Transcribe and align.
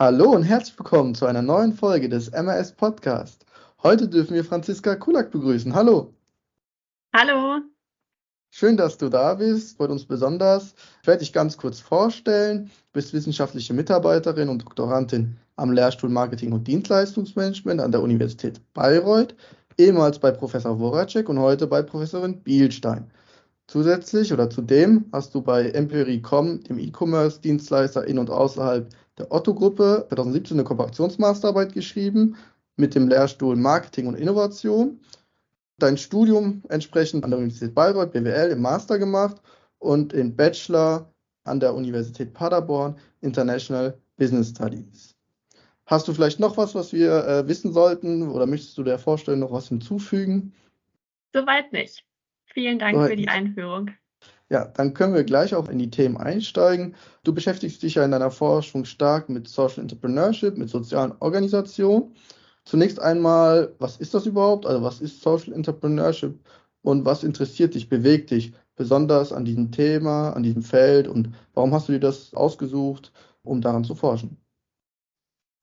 Hallo 0.00 0.30
und 0.30 0.44
herzlich 0.44 0.78
willkommen 0.78 1.16
zu 1.16 1.26
einer 1.26 1.42
neuen 1.42 1.72
Folge 1.72 2.08
des 2.08 2.30
MRS 2.30 2.70
Podcast. 2.70 3.44
Heute 3.82 4.06
dürfen 4.06 4.34
wir 4.34 4.44
Franziska 4.44 4.94
Kulak 4.94 5.32
begrüßen. 5.32 5.74
Hallo. 5.74 6.14
Hallo. 7.12 7.62
Schön, 8.48 8.76
dass 8.76 8.96
du 8.96 9.08
da 9.08 9.34
bist. 9.34 9.76
Freut 9.76 9.90
uns 9.90 10.04
besonders. 10.04 10.76
Ich 11.02 11.08
werde 11.08 11.18
dich 11.18 11.32
ganz 11.32 11.56
kurz 11.56 11.80
vorstellen. 11.80 12.66
Du 12.66 12.92
bist 12.92 13.12
wissenschaftliche 13.12 13.74
Mitarbeiterin 13.74 14.48
und 14.48 14.62
Doktorandin 14.62 15.36
am 15.56 15.72
Lehrstuhl 15.72 16.10
Marketing 16.10 16.52
und 16.52 16.68
Dienstleistungsmanagement 16.68 17.80
an 17.80 17.90
der 17.90 18.00
Universität 18.00 18.60
Bayreuth, 18.74 19.34
ehemals 19.78 20.20
bei 20.20 20.30
Professor 20.30 20.78
Woracek 20.78 21.28
und 21.28 21.40
heute 21.40 21.66
bei 21.66 21.82
Professorin 21.82 22.40
Bielstein. 22.40 23.10
Zusätzlich 23.66 24.32
oder 24.32 24.48
zudem 24.48 25.06
hast 25.12 25.34
du 25.34 25.42
bei 25.42 25.70
Empiri.com, 25.70 26.60
dem 26.60 26.78
E-Commerce-Dienstleister 26.78 28.06
in 28.06 28.20
und 28.20 28.30
außerhalb 28.30 28.88
der 29.18 29.32
Otto-Gruppe, 29.32 30.06
2017 30.08 30.56
eine 30.56 30.64
Kooperationsmasterarbeit 30.64 31.72
geschrieben 31.72 32.36
mit 32.76 32.94
dem 32.94 33.08
Lehrstuhl 33.08 33.56
Marketing 33.56 34.06
und 34.06 34.14
Innovation. 34.14 35.00
Dein 35.78 35.96
Studium 35.96 36.62
entsprechend 36.68 37.24
an 37.24 37.30
der 37.30 37.38
Universität 37.38 37.74
Bayreuth, 37.74 38.12
BWL, 38.12 38.50
im 38.50 38.60
Master 38.60 38.98
gemacht 38.98 39.40
und 39.78 40.12
den 40.12 40.34
Bachelor 40.34 41.12
an 41.44 41.60
der 41.60 41.74
Universität 41.74 42.34
Paderborn, 42.34 42.96
International 43.20 43.98
Business 44.16 44.50
Studies. 44.50 45.16
Hast 45.86 46.06
du 46.06 46.12
vielleicht 46.12 46.38
noch 46.38 46.56
was, 46.56 46.74
was 46.74 46.92
wir 46.92 47.26
äh, 47.26 47.48
wissen 47.48 47.72
sollten 47.72 48.28
oder 48.28 48.46
möchtest 48.46 48.76
du 48.76 48.82
der 48.82 48.98
Vorstellung 48.98 49.40
noch 49.40 49.52
was 49.52 49.68
hinzufügen? 49.68 50.52
Soweit 51.32 51.72
nicht. 51.72 52.04
Vielen 52.46 52.78
Dank 52.78 53.06
für 53.06 53.16
die 53.16 53.28
Einführung. 53.28 53.90
Ja, 54.50 54.64
dann 54.66 54.94
können 54.94 55.14
wir 55.14 55.24
gleich 55.24 55.54
auch 55.54 55.68
in 55.68 55.78
die 55.78 55.90
Themen 55.90 56.16
einsteigen. 56.16 56.94
Du 57.22 57.34
beschäftigst 57.34 57.82
dich 57.82 57.96
ja 57.96 58.04
in 58.04 58.10
deiner 58.12 58.30
Forschung 58.30 58.86
stark 58.86 59.28
mit 59.28 59.46
Social 59.46 59.80
Entrepreneurship, 59.82 60.56
mit 60.56 60.70
sozialen 60.70 61.12
Organisationen. 61.20 62.14
Zunächst 62.64 63.00
einmal, 63.00 63.74
was 63.78 63.98
ist 63.98 64.14
das 64.14 64.26
überhaupt? 64.26 64.64
Also 64.66 64.82
was 64.82 65.00
ist 65.00 65.20
Social 65.22 65.52
Entrepreneurship 65.52 66.38
und 66.82 67.04
was 67.04 67.24
interessiert 67.24 67.74
dich, 67.74 67.88
bewegt 67.90 68.30
dich 68.30 68.54
besonders 68.76 69.32
an 69.32 69.44
diesem 69.44 69.70
Thema, 69.70 70.30
an 70.30 70.42
diesem 70.42 70.62
Feld 70.62 71.08
und 71.08 71.34
warum 71.52 71.74
hast 71.74 71.88
du 71.88 71.92
dir 71.92 72.00
das 72.00 72.32
ausgesucht, 72.34 73.12
um 73.42 73.60
daran 73.60 73.84
zu 73.84 73.94
forschen? 73.94 74.38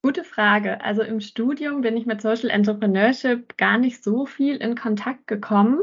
Gute 0.03 0.23
Frage. 0.23 0.81
Also 0.81 1.01
im 1.01 1.19
Studium 1.19 1.81
bin 1.81 1.97
ich 1.97 2.05
mit 2.05 2.21
Social 2.21 2.51
Entrepreneurship 2.51 3.57
gar 3.57 3.79
nicht 3.79 4.03
so 4.03 4.27
viel 4.27 4.57
in 4.57 4.75
Kontakt 4.75 5.25
gekommen. 5.25 5.79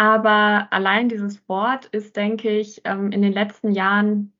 Aber 0.00 0.68
allein 0.70 1.10
dieses 1.10 1.46
Wort 1.46 1.84
ist, 1.84 2.16
denke 2.16 2.48
ich, 2.48 2.80
ähm, 2.84 3.12
in 3.12 3.20
den 3.20 3.34
letzten 3.34 3.70
Jahren 3.72 4.32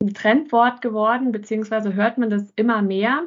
ein 0.00 0.14
Trendwort 0.14 0.80
geworden, 0.80 1.32
beziehungsweise 1.32 1.94
hört 1.94 2.18
man 2.18 2.30
das 2.30 2.52
immer 2.54 2.82
mehr. 2.82 3.26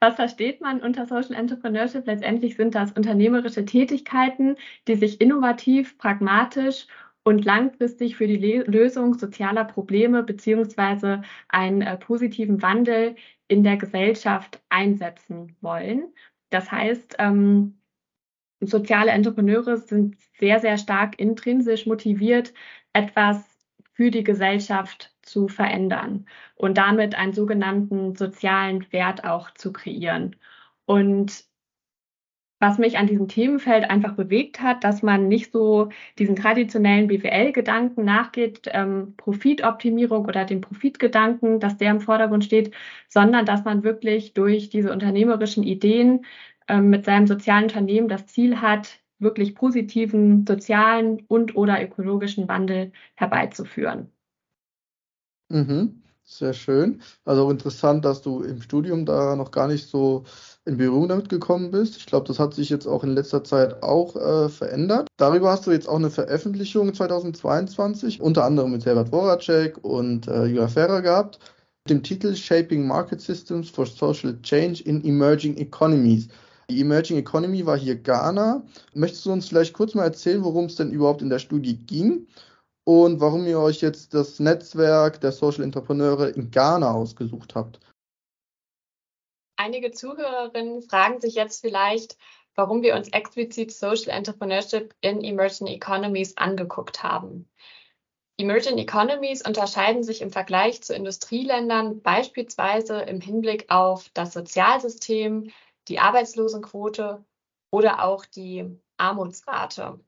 Was 0.00 0.16
versteht 0.16 0.60
man 0.60 0.82
unter 0.82 1.06
Social 1.06 1.32
Entrepreneurship? 1.32 2.06
Letztendlich 2.06 2.56
sind 2.56 2.74
das 2.74 2.92
unternehmerische 2.92 3.64
Tätigkeiten, 3.64 4.56
die 4.86 4.96
sich 4.96 5.22
innovativ, 5.22 5.96
pragmatisch 5.96 6.86
und 7.24 7.42
langfristig 7.42 8.16
für 8.16 8.26
die 8.26 8.58
Lösung 8.66 9.14
sozialer 9.14 9.64
Probleme 9.64 10.22
beziehungsweise 10.22 11.22
einen 11.48 11.80
äh, 11.80 11.96
positiven 11.96 12.60
Wandel 12.60 13.16
in 13.48 13.64
der 13.64 13.78
Gesellschaft 13.78 14.60
einsetzen 14.68 15.56
wollen. 15.62 16.12
Das 16.50 16.70
heißt, 16.70 17.16
ähm, 17.18 17.79
soziale 18.60 19.10
Entrepreneure 19.10 19.76
sind 19.76 20.16
sehr, 20.38 20.60
sehr 20.60 20.78
stark 20.78 21.18
intrinsisch 21.18 21.86
motiviert, 21.86 22.52
etwas 22.92 23.44
für 23.92 24.10
die 24.10 24.24
Gesellschaft 24.24 25.14
zu 25.22 25.48
verändern 25.48 26.26
und 26.56 26.78
damit 26.78 27.14
einen 27.14 27.32
sogenannten 27.32 28.16
sozialen 28.16 28.90
Wert 28.92 29.24
auch 29.24 29.50
zu 29.52 29.72
kreieren. 29.72 30.36
Und 30.86 31.44
was 32.62 32.76
mich 32.76 32.98
an 32.98 33.06
diesem 33.06 33.26
Themenfeld 33.26 33.88
einfach 33.88 34.12
bewegt 34.12 34.60
hat, 34.60 34.84
dass 34.84 35.02
man 35.02 35.28
nicht 35.28 35.50
so 35.50 35.88
diesen 36.18 36.36
traditionellen 36.36 37.08
BWL-Gedanken 37.08 38.04
nachgeht, 38.04 38.68
ähm, 38.72 39.14
Profitoptimierung 39.16 40.26
oder 40.26 40.44
den 40.44 40.60
Profitgedanken, 40.60 41.58
dass 41.58 41.78
der 41.78 41.90
im 41.90 42.02
Vordergrund 42.02 42.44
steht, 42.44 42.74
sondern 43.08 43.46
dass 43.46 43.64
man 43.64 43.82
wirklich 43.82 44.34
durch 44.34 44.68
diese 44.68 44.92
unternehmerischen 44.92 45.62
Ideen 45.62 46.26
mit 46.78 47.04
seinem 47.04 47.26
sozialen 47.26 47.64
Unternehmen 47.64 48.08
das 48.08 48.26
Ziel 48.26 48.60
hat, 48.60 49.00
wirklich 49.18 49.54
positiven 49.54 50.46
sozialen 50.46 51.24
und 51.28 51.56
oder 51.56 51.82
ökologischen 51.82 52.48
Wandel 52.48 52.92
herbeizuführen. 53.14 54.10
Mhm, 55.48 56.02
sehr 56.24 56.52
schön. 56.52 57.02
Also 57.24 57.50
interessant, 57.50 58.04
dass 58.04 58.22
du 58.22 58.42
im 58.42 58.62
Studium 58.62 59.04
da 59.04 59.36
noch 59.36 59.50
gar 59.50 59.66
nicht 59.66 59.88
so 59.88 60.24
in 60.64 60.76
Berührung 60.76 61.08
damit 61.08 61.28
gekommen 61.28 61.70
bist. 61.70 61.96
Ich 61.96 62.06
glaube, 62.06 62.28
das 62.28 62.38
hat 62.38 62.54
sich 62.54 62.70
jetzt 62.70 62.86
auch 62.86 63.02
in 63.02 63.10
letzter 63.10 63.42
Zeit 63.42 63.82
auch 63.82 64.14
äh, 64.16 64.48
verändert. 64.48 65.08
Darüber 65.16 65.50
hast 65.50 65.66
du 65.66 65.72
jetzt 65.72 65.88
auch 65.88 65.96
eine 65.96 66.10
Veröffentlichung 66.10 66.94
2022, 66.94 68.20
unter 68.20 68.44
anderem 68.44 68.72
mit 68.72 68.86
Herbert 68.86 69.10
Woracek 69.12 69.82
und 69.82 70.28
äh, 70.28 70.44
Julia 70.44 70.68
Ferrer 70.68 71.02
gehabt, 71.02 71.40
mit 71.84 71.90
dem 71.90 72.02
Titel 72.02 72.34
Shaping 72.34 72.86
Market 72.86 73.20
Systems 73.20 73.68
for 73.68 73.86
Social 73.86 74.40
Change 74.42 74.82
in 74.84 75.04
Emerging 75.04 75.56
Economies. 75.56 76.28
Die 76.70 76.82
Emerging 76.82 77.18
Economy 77.18 77.66
war 77.66 77.76
hier 77.76 77.96
Ghana. 77.96 78.62
Möchtest 78.94 79.26
du 79.26 79.32
uns 79.32 79.48
vielleicht 79.48 79.72
kurz 79.72 79.94
mal 79.94 80.04
erzählen, 80.04 80.44
worum 80.44 80.66
es 80.66 80.76
denn 80.76 80.92
überhaupt 80.92 81.20
in 81.20 81.28
der 81.28 81.40
Studie 81.40 81.76
ging 81.76 82.28
und 82.84 83.20
warum 83.20 83.44
ihr 83.44 83.58
euch 83.58 83.80
jetzt 83.80 84.14
das 84.14 84.38
Netzwerk 84.38 85.20
der 85.20 85.32
Social 85.32 85.64
Entrepreneure 85.64 86.28
in 86.28 86.52
Ghana 86.52 86.92
ausgesucht 86.92 87.56
habt? 87.56 87.80
Einige 89.56 89.90
Zuhörerinnen 89.90 90.82
fragen 90.82 91.20
sich 91.20 91.34
jetzt 91.34 91.60
vielleicht, 91.60 92.16
warum 92.54 92.82
wir 92.82 92.94
uns 92.94 93.08
explizit 93.08 93.72
Social 93.72 94.16
Entrepreneurship 94.16 94.94
in 95.00 95.24
Emerging 95.24 95.66
Economies 95.66 96.36
angeguckt 96.36 97.02
haben. 97.02 97.50
Emerging 98.38 98.78
Economies 98.78 99.44
unterscheiden 99.44 100.04
sich 100.04 100.22
im 100.22 100.30
Vergleich 100.30 100.82
zu 100.82 100.94
Industrieländern 100.94 102.00
beispielsweise 102.00 103.00
im 103.00 103.20
Hinblick 103.20 103.66
auf 103.70 104.08
das 104.14 104.32
Sozialsystem, 104.32 105.50
die 105.90 105.98
Arbeitslosenquote 105.98 107.24
oder 107.70 108.02
auch 108.04 108.24
die 108.24 108.78
Armutsrate. 108.96 110.00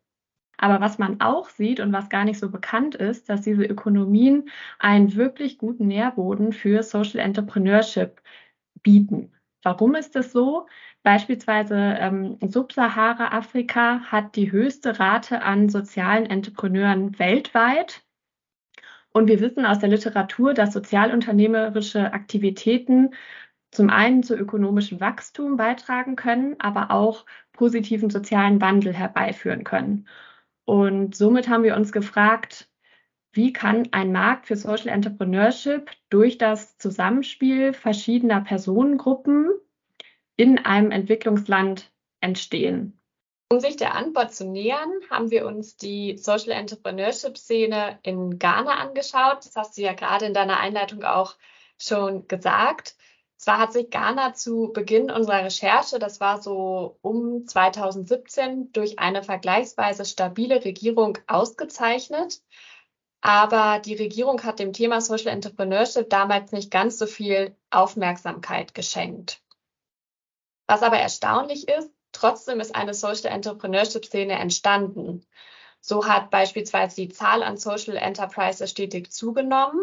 Aber 0.56 0.80
was 0.80 0.98
man 0.98 1.20
auch 1.20 1.48
sieht 1.48 1.80
und 1.80 1.92
was 1.92 2.08
gar 2.08 2.24
nicht 2.24 2.38
so 2.38 2.48
bekannt 2.48 2.94
ist, 2.94 3.28
dass 3.28 3.42
diese 3.42 3.64
Ökonomien 3.64 4.48
einen 4.78 5.16
wirklich 5.16 5.58
guten 5.58 5.88
Nährboden 5.88 6.52
für 6.52 6.82
Social 6.84 7.18
Entrepreneurship 7.18 8.22
bieten. 8.82 9.32
Warum 9.64 9.94
ist 9.94 10.14
das 10.14 10.32
so? 10.32 10.66
Beispielsweise 11.02 11.76
ähm, 11.76 12.38
Subsahara-Afrika 12.40 14.00
hat 14.02 14.36
die 14.36 14.52
höchste 14.52 15.00
Rate 15.00 15.42
an 15.42 15.68
sozialen 15.68 16.26
Entrepreneuren 16.26 17.18
weltweit. 17.18 18.04
Und 19.12 19.26
wir 19.26 19.40
wissen 19.40 19.66
aus 19.66 19.80
der 19.80 19.88
Literatur, 19.88 20.54
dass 20.54 20.72
sozialunternehmerische 20.72 22.12
Aktivitäten 22.12 23.10
zum 23.72 23.90
einen 23.90 24.22
zu 24.22 24.36
ökonomischem 24.36 25.00
Wachstum 25.00 25.56
beitragen 25.56 26.14
können, 26.14 26.56
aber 26.60 26.90
auch 26.90 27.24
positiven 27.52 28.10
sozialen 28.10 28.60
Wandel 28.60 28.92
herbeiführen 28.92 29.64
können. 29.64 30.06
Und 30.64 31.16
somit 31.16 31.48
haben 31.48 31.64
wir 31.64 31.74
uns 31.74 31.90
gefragt, 31.90 32.68
wie 33.32 33.52
kann 33.52 33.88
ein 33.92 34.12
Markt 34.12 34.46
für 34.46 34.56
Social 34.56 34.88
Entrepreneurship 34.88 35.90
durch 36.10 36.36
das 36.36 36.76
Zusammenspiel 36.76 37.72
verschiedener 37.72 38.42
Personengruppen 38.42 39.50
in 40.36 40.58
einem 40.58 40.90
Entwicklungsland 40.90 41.90
entstehen? 42.20 43.00
Um 43.50 43.60
sich 43.60 43.76
der 43.76 43.94
Antwort 43.94 44.34
zu 44.34 44.46
nähern, 44.46 44.90
haben 45.10 45.30
wir 45.30 45.46
uns 45.46 45.76
die 45.76 46.18
Social 46.18 46.52
Entrepreneurship-Szene 46.52 47.98
in 48.02 48.38
Ghana 48.38 48.72
angeschaut. 48.72 49.46
Das 49.46 49.56
hast 49.56 49.78
du 49.78 49.82
ja 49.82 49.94
gerade 49.94 50.26
in 50.26 50.34
deiner 50.34 50.60
Einleitung 50.60 51.02
auch 51.02 51.36
schon 51.78 52.28
gesagt. 52.28 52.96
Zwar 53.42 53.58
hat 53.58 53.72
sich 53.72 53.90
Ghana 53.90 54.34
zu 54.34 54.70
Beginn 54.72 55.10
unserer 55.10 55.44
Recherche, 55.44 55.98
das 55.98 56.20
war 56.20 56.40
so 56.40 57.00
um 57.02 57.44
2017, 57.44 58.70
durch 58.70 59.00
eine 59.00 59.24
vergleichsweise 59.24 60.04
stabile 60.04 60.64
Regierung 60.64 61.18
ausgezeichnet. 61.26 62.40
Aber 63.20 63.80
die 63.80 63.96
Regierung 63.96 64.44
hat 64.44 64.60
dem 64.60 64.72
Thema 64.72 65.00
Social 65.00 65.32
Entrepreneurship 65.32 66.08
damals 66.08 66.52
nicht 66.52 66.70
ganz 66.70 66.98
so 66.98 67.06
viel 67.06 67.56
Aufmerksamkeit 67.70 68.74
geschenkt. 68.74 69.42
Was 70.68 70.84
aber 70.84 70.98
erstaunlich 70.98 71.66
ist, 71.66 71.90
trotzdem 72.12 72.60
ist 72.60 72.76
eine 72.76 72.94
Social 72.94 73.26
Entrepreneurship-Szene 73.26 74.34
entstanden. 74.34 75.26
So 75.80 76.06
hat 76.06 76.30
beispielsweise 76.30 76.94
die 76.94 77.08
Zahl 77.08 77.42
an 77.42 77.56
Social 77.56 77.96
Enterprises 77.96 78.70
stetig 78.70 79.10
zugenommen 79.10 79.80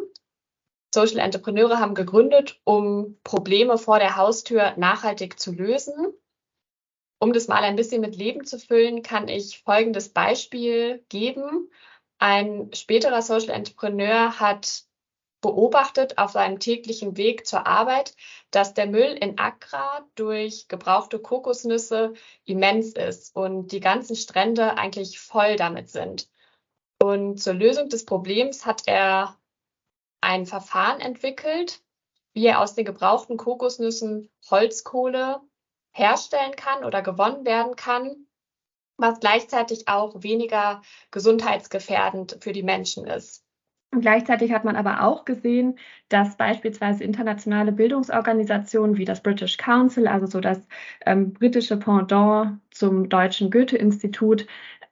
Social 0.94 1.20
Entrepreneure 1.20 1.80
haben 1.80 1.94
gegründet, 1.94 2.60
um 2.64 3.18
Probleme 3.24 3.78
vor 3.78 4.00
der 4.00 4.16
Haustür 4.16 4.74
nachhaltig 4.78 5.40
zu 5.40 5.52
lösen. 5.52 6.14
Um 7.20 7.34
das 7.34 7.48
mal 7.48 7.64
ein 7.64 7.76
bisschen 7.76 8.02
mit 8.02 8.16
Leben 8.16 8.46
zu 8.46 8.58
füllen, 8.58 9.04
kann 9.04 9.28
ich 9.28 9.62
folgendes 9.64 10.10
Beispiel 10.10 11.04
geben. 11.10 11.70
Ein 12.18 12.72
späterer 12.74 13.22
Social 13.22 13.52
Entrepreneur 13.52 14.40
hat 14.40 14.84
beobachtet 15.42 16.18
auf 16.18 16.32
seinem 16.32 16.60
täglichen 16.60 17.18
Weg 17.18 17.46
zur 17.48 17.66
Arbeit, 17.66 18.16
dass 18.52 18.74
der 18.74 18.88
Müll 18.88 19.18
in 19.22 19.38
Accra 19.38 20.06
durch 20.16 20.68
gebrauchte 20.68 21.20
Kokosnüsse 21.20 22.14
immens 22.46 22.94
ist 22.94 23.36
und 23.36 23.72
die 23.72 23.80
ganzen 23.80 24.16
Strände 24.16 24.78
eigentlich 24.78 25.20
voll 25.20 25.56
damit 25.56 25.90
sind. 25.90 26.30
Und 27.02 27.42
zur 27.42 27.54
Lösung 27.54 27.88
des 27.88 28.06
Problems 28.06 28.66
hat 28.66 28.84
er 28.86 29.39
ein 30.22 30.46
Verfahren 30.46 31.00
entwickelt, 31.00 31.82
wie 32.34 32.46
er 32.46 32.62
aus 32.62 32.76
den 32.76 32.86
gebrauchten 32.86 33.38
Kokosnüssen 33.38 34.30
Holzkohle 34.50 35.42
herstellen 35.92 36.56
kann 36.56 36.84
oder 36.84 37.02
gewonnen 37.02 37.46
werden 37.46 37.76
kann, 37.76 38.28
was 38.98 39.20
gleichzeitig 39.20 39.88
auch 39.88 40.24
weniger 40.24 40.82
gesundheitsgefährdend 41.12 42.38
für 42.42 42.52
die 42.52 42.64
Menschen 42.64 43.08
ist. 43.08 43.44
Und 43.92 44.02
gleichzeitig 44.02 44.52
hat 44.52 44.66
man 44.66 44.76
aber 44.76 45.04
auch 45.04 45.26
gesehen, 45.26 45.80
dass 46.10 46.38
beispielsweise 46.38 47.04
internationale 47.04 47.72
Bildungsorganisationen 47.72 48.98
wie 48.98 49.06
das 49.06 49.24
British 49.24 49.58
Council, 49.58 50.08
also 50.08 50.28
so 50.28 50.40
das 50.40 50.60
ähm, 51.08 51.34
britische 51.34 51.78
Pendant 51.78 52.60
zum 52.70 53.10
deutschen 53.10 53.50
Goethe-Institut, 53.50 54.46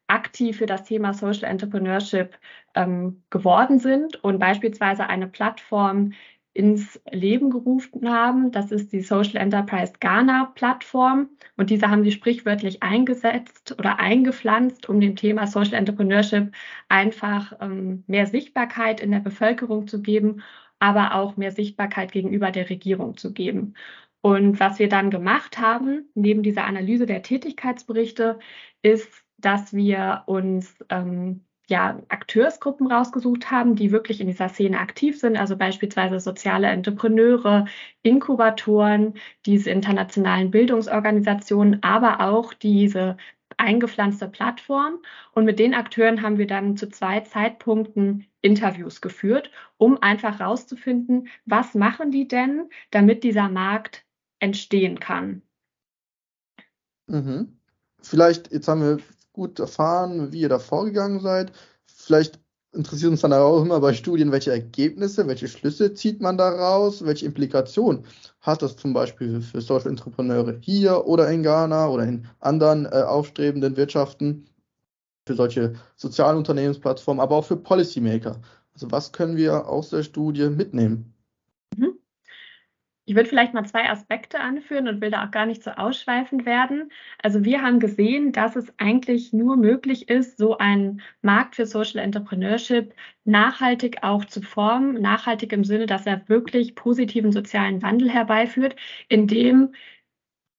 aktiv 0.07 0.57
für 0.57 0.65
das 0.65 0.83
Thema 0.83 1.13
Social 1.13 1.49
Entrepreneurship 1.49 2.37
ähm, 2.75 3.23
geworden 3.29 3.79
sind 3.79 4.23
und 4.23 4.39
beispielsweise 4.39 5.07
eine 5.07 5.27
Plattform 5.27 6.13
ins 6.57 6.99
Leben 7.11 7.51
gerufen 7.51 8.09
haben. 8.09 8.51
Das 8.51 8.71
ist 8.71 8.91
die 8.91 9.01
Social 9.01 9.35
Enterprise 9.35 9.93
Ghana 9.99 10.51
Plattform. 10.55 11.29
Und 11.55 11.69
diese 11.69 11.91
haben 11.91 12.03
sie 12.03 12.11
sprichwörtlich 12.11 12.81
eingesetzt 12.81 13.75
oder 13.77 13.99
eingepflanzt, 13.99 14.89
um 14.89 14.99
dem 14.99 15.15
Thema 15.15 15.45
Social 15.45 15.75
Entrepreneurship 15.75 16.51
einfach 16.89 17.53
ähm, 17.61 18.03
mehr 18.07 18.25
Sichtbarkeit 18.25 19.01
in 19.01 19.11
der 19.11 19.19
Bevölkerung 19.19 19.87
zu 19.87 20.01
geben, 20.01 20.41
aber 20.79 21.13
auch 21.13 21.37
mehr 21.37 21.51
Sichtbarkeit 21.51 22.11
gegenüber 22.11 22.49
der 22.49 22.71
Regierung 22.71 23.17
zu 23.17 23.33
geben. 23.33 23.75
Und 24.21 24.59
was 24.59 24.79
wir 24.79 24.89
dann 24.89 25.11
gemacht 25.11 25.59
haben, 25.59 26.09
neben 26.15 26.41
dieser 26.41 26.65
Analyse 26.65 27.05
der 27.05 27.21
Tätigkeitsberichte, 27.21 28.39
ist, 28.81 29.26
dass 29.37 29.73
wir 29.73 30.23
uns 30.25 30.75
ähm, 30.89 31.45
ja, 31.69 31.99
Akteursgruppen 32.07 32.89
rausgesucht 32.89 33.51
haben, 33.51 33.75
die 33.75 33.91
wirklich 33.91 34.21
in 34.21 34.27
dieser 34.27 34.49
Szene 34.49 34.79
aktiv 34.79 35.19
sind, 35.19 35.37
also 35.37 35.57
beispielsweise 35.57 36.19
soziale 36.19 36.67
Entrepreneure, 36.67 37.65
Inkubatoren, 38.03 39.15
diese 39.45 39.69
internationalen 39.69 40.49
Bildungsorganisationen, 40.49 41.83
aber 41.83 42.21
auch 42.21 42.53
diese 42.53 43.17
eingepflanzte 43.57 44.29
Plattform. 44.29 44.99
Und 45.33 45.45
mit 45.45 45.59
den 45.59 45.73
Akteuren 45.73 46.21
haben 46.21 46.37
wir 46.37 46.47
dann 46.47 46.77
zu 46.77 46.89
zwei 46.89 47.21
Zeitpunkten 47.21 48.25
Interviews 48.41 49.01
geführt, 49.01 49.51
um 49.77 50.01
einfach 50.01 50.39
rauszufinden, 50.39 51.27
was 51.45 51.73
machen 51.73 52.11
die 52.11 52.27
denn, 52.27 52.69
damit 52.91 53.23
dieser 53.23 53.49
Markt 53.49 54.05
entstehen 54.39 54.99
kann. 54.99 55.41
Mhm. 57.07 57.57
Vielleicht, 58.01 58.51
jetzt 58.51 58.67
haben 58.67 58.81
wir 58.81 58.99
gut 59.37 59.59
erfahren, 59.59 60.33
wie 60.33 60.41
ihr 60.41 60.49
da 60.49 60.59
vorgegangen 60.59 61.21
seid. 61.21 61.51
Vielleicht 61.85 62.39
interessiert 62.73 63.11
uns 63.11 63.21
dann 63.21 63.33
auch 63.33 63.61
immer 63.61 63.79
bei 63.79 63.93
Studien, 63.93 64.31
welche 64.31 64.51
Ergebnisse, 64.51 65.27
welche 65.27 65.47
Schlüsse 65.47 65.93
zieht 65.93 66.21
man 66.21 66.37
daraus, 66.37 67.05
welche 67.05 67.25
Implikationen 67.25 68.03
hat 68.41 68.61
das 68.61 68.75
zum 68.75 68.93
Beispiel 68.93 69.41
für 69.41 69.61
Social 69.61 69.89
Entrepreneure 69.89 70.57
hier 70.59 71.05
oder 71.05 71.29
in 71.29 71.43
Ghana 71.43 71.87
oder 71.87 72.03
in 72.03 72.27
anderen 72.39 72.85
äh, 72.85 73.03
aufstrebenden 73.03 73.77
Wirtschaften, 73.77 74.49
für 75.27 75.35
solche 75.35 75.73
sozialen 75.95 76.37
Unternehmensplattformen, 76.37 77.21
aber 77.21 77.35
auch 77.35 77.45
für 77.45 77.57
Policymaker. 77.57 78.41
Also 78.73 78.89
was 78.91 79.11
können 79.11 79.37
wir 79.37 79.67
aus 79.67 79.89
der 79.89 80.03
Studie 80.03 80.49
mitnehmen? 80.49 81.13
Ich 83.07 83.15
würde 83.15 83.29
vielleicht 83.29 83.53
mal 83.53 83.65
zwei 83.65 83.89
Aspekte 83.89 84.41
anführen 84.41 84.89
und 84.89 84.99
will 84.99 85.11
da 85.11 85.25
auch 85.25 85.31
gar 85.31 85.45
nicht 85.45 85.63
so 85.63 85.71
ausschweifend 85.71 86.45
werden. 86.45 86.91
Also 87.23 87.45
wir 87.45 87.61
haben 87.61 87.79
gesehen, 87.79 88.33
dass 88.33 88.57
es 88.57 88.73
eigentlich 88.77 89.31
nur 89.31 89.55
möglich 89.55 90.09
ist, 90.09 90.37
so 90.37 90.57
einen 90.57 90.99
Markt 91.21 91.55
für 91.55 91.65
Social 91.65 92.01
Entrepreneurship 92.01 92.93
nachhaltig 93.23 94.03
auch 94.03 94.25
zu 94.25 94.41
formen. 94.41 95.01
Nachhaltig 95.01 95.53
im 95.53 95.63
Sinne, 95.63 95.85
dass 95.85 96.05
er 96.05 96.27
wirklich 96.27 96.75
positiven 96.75 97.31
sozialen 97.31 97.81
Wandel 97.81 98.09
herbeiführt, 98.09 98.75
indem 99.07 99.73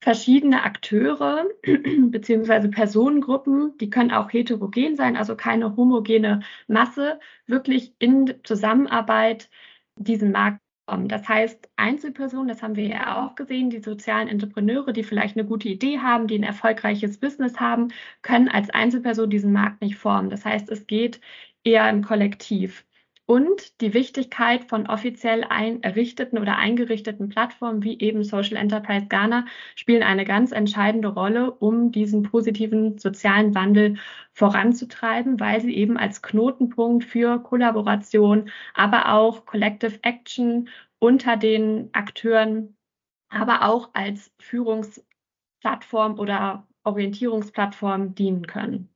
verschiedene 0.01 0.63
Akteure 0.63 1.45
beziehungsweise 2.09 2.71
Personengruppen, 2.71 3.77
die 3.77 3.91
können 3.91 4.11
auch 4.11 4.33
heterogen 4.33 4.97
sein, 4.97 5.19
also 5.19 5.37
keine 5.37 5.77
homogene 5.77 6.41
Masse, 6.67 7.21
wirklich 7.47 7.93
in 7.99 8.35
Zusammenarbeit 8.43 9.51
diesen 9.97 10.33
Markt 10.33 10.63
das 11.07 11.29
heißt, 11.29 11.69
Einzelpersonen, 11.77 12.49
das 12.49 12.63
haben 12.63 12.77
wir 12.77 12.87
ja 12.87 13.25
auch 13.25 13.35
gesehen, 13.35 13.71
die 13.71 13.81
sozialen 13.81 14.29
Entrepreneure, 14.29 14.93
die 14.93 15.05
vielleicht 15.05 15.37
eine 15.37 15.47
gute 15.47 15.69
Idee 15.69 15.99
haben, 15.99 16.27
die 16.27 16.39
ein 16.39 16.43
erfolgreiches 16.45 17.19
Business 17.19 17.61
haben, 17.61 17.89
können 18.23 18.49
als 18.49 18.71
Einzelperson 18.71 19.29
diesen 19.31 19.53
Markt 19.53 19.83
nicht 19.83 19.97
formen. 19.97 20.31
Das 20.31 20.45
heißt, 20.45 20.71
es 20.71 20.87
geht 20.87 21.21
eher 21.65 21.89
im 21.91 22.03
Kollektiv 22.05 22.87
und 23.29 23.83
die 23.83 23.93
Wichtigkeit 23.93 24.65
von 24.65 24.87
offiziell 24.87 25.45
ein, 25.45 25.83
errichteten 25.83 26.39
oder 26.39 26.57
eingerichteten 26.57 27.29
Plattformen 27.29 27.83
wie 27.83 28.01
eben 28.01 28.25
Social 28.25 28.57
Enterprise 28.57 29.07
Ghana 29.07 29.45
spielen 29.75 30.03
eine 30.03 30.25
ganz 30.25 30.51
entscheidende 30.51 31.09
Rolle, 31.09 31.51
um 31.51 31.93
diesen 31.93 32.23
positiven 32.23 32.97
sozialen 32.97 33.55
Wandel 33.55 33.99
voranzutreiben, 34.33 35.39
weil 35.41 35.61
sie 35.61 35.77
eben 35.77 35.99
als 35.99 36.23
Knotenpunkt 36.23 37.05
für 37.05 37.39
Kollaboration, 37.41 38.49
aber 38.73 39.13
auch 39.13 39.45
Collective 39.45 39.99
Action 40.01 40.71
unter 40.99 41.37
den 41.37 41.91
Akteuren, 41.93 42.79
aber 43.29 43.69
auch 43.69 43.91
als 43.93 44.33
Führungsplattform 44.41 46.19
oder 46.19 46.67
Orientierungsplattform 46.83 48.15
dienen 48.15 48.47
können. 48.47 48.89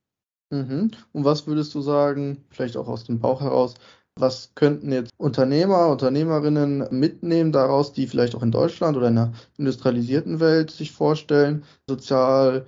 Mhm. 0.50 0.90
Und 1.12 1.24
was 1.24 1.46
würdest 1.46 1.74
du 1.74 1.82
sagen, 1.82 2.46
vielleicht 2.50 2.78
auch 2.78 2.88
aus 2.88 3.04
dem 3.04 3.20
Bauch 3.20 3.42
heraus, 3.42 3.74
was 4.16 4.52
könnten 4.54 4.92
jetzt 4.92 5.12
Unternehmer, 5.16 5.88
Unternehmerinnen 5.88 6.86
mitnehmen 6.90 7.52
daraus, 7.52 7.92
die 7.92 8.06
vielleicht 8.06 8.34
auch 8.34 8.42
in 8.42 8.50
Deutschland 8.50 8.96
oder 8.96 9.08
in 9.08 9.18
einer 9.18 9.32
industrialisierten 9.58 10.40
Welt 10.40 10.70
sich 10.70 10.92
vorstellen, 10.92 11.64
sozial 11.88 12.66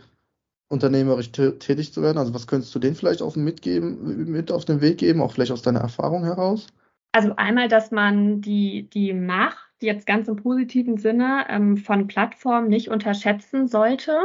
unternehmerisch 0.69 1.31
tätig 1.33 1.93
zu 1.93 2.03
werden? 2.03 2.19
Also 2.19 2.35
was 2.35 2.47
könntest 2.47 2.75
du 2.75 2.79
denen 2.79 2.97
vielleicht 2.97 3.23
auch 3.23 3.37
mitgeben, 3.37 4.31
mit 4.31 4.51
auf 4.51 4.65
den 4.65 4.81
Weg 4.81 4.99
geben, 4.99 5.21
auch 5.21 5.33
vielleicht 5.33 5.53
aus 5.53 5.63
deiner 5.63 5.81
Erfahrung 5.81 6.25
heraus? 6.25 6.67
Also 7.13 7.37
einmal, 7.37 7.69
dass 7.69 7.93
man 7.93 8.41
die, 8.41 8.89
die 8.91 9.13
Macht 9.13 9.71
jetzt 9.81 10.07
ganz 10.07 10.27
im 10.27 10.37
positiven 10.37 10.97
Sinne 10.97 11.45
ähm, 11.49 11.77
von 11.77 12.09
Plattformen 12.09 12.69
nicht 12.69 12.89
unterschätzen 12.89 13.69
sollte, 13.69 14.19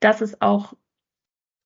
dass 0.00 0.20
es 0.20 0.42
auch 0.42 0.74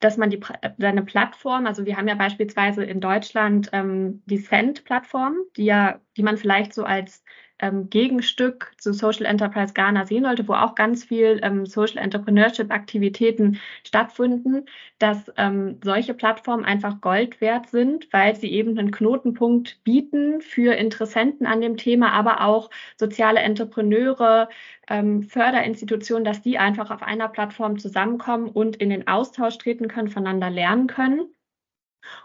dass 0.00 0.16
man 0.16 0.30
die, 0.30 0.40
seine 0.78 1.02
Plattform, 1.02 1.66
also 1.66 1.84
wir 1.84 1.96
haben 1.96 2.08
ja 2.08 2.14
beispielsweise 2.14 2.84
in 2.84 3.00
Deutschland 3.00 3.68
ähm, 3.72 4.22
die 4.26 4.42
Cent-Plattform, 4.42 5.36
die 5.56 5.66
ja, 5.66 6.00
die 6.16 6.22
man 6.22 6.38
vielleicht 6.38 6.72
so 6.74 6.84
als 6.84 7.22
ähm, 7.60 7.90
Gegenstück 7.90 8.72
zu 8.78 8.92
Social 8.92 9.26
Enterprise 9.26 9.74
Ghana 9.74 10.06
sehen 10.06 10.24
sollte, 10.24 10.48
wo 10.48 10.54
auch 10.54 10.74
ganz 10.74 11.04
viel 11.04 11.40
ähm, 11.42 11.66
Social 11.66 12.02
Entrepreneurship 12.02 12.70
Aktivitäten 12.70 13.60
stattfinden, 13.84 14.66
dass 14.98 15.30
ähm, 15.36 15.78
solche 15.84 16.14
Plattformen 16.14 16.64
einfach 16.64 17.00
Gold 17.00 17.40
wert 17.40 17.68
sind, 17.68 18.12
weil 18.12 18.34
sie 18.36 18.50
eben 18.50 18.78
einen 18.78 18.90
Knotenpunkt 18.90 19.82
bieten 19.84 20.40
für 20.40 20.74
Interessenten 20.74 21.46
an 21.46 21.60
dem 21.60 21.76
Thema, 21.76 22.12
aber 22.12 22.42
auch 22.42 22.70
soziale 22.96 23.40
Entrepreneure, 23.40 24.48
ähm, 24.88 25.22
Förderinstitutionen, 25.22 26.24
dass 26.24 26.42
die 26.42 26.58
einfach 26.58 26.90
auf 26.90 27.02
einer 27.02 27.28
Plattform 27.28 27.78
zusammenkommen 27.78 28.48
und 28.48 28.76
in 28.76 28.90
den 28.90 29.06
Austausch 29.06 29.58
treten 29.58 29.88
können, 29.88 30.08
voneinander 30.08 30.50
lernen 30.50 30.86
können. 30.86 31.32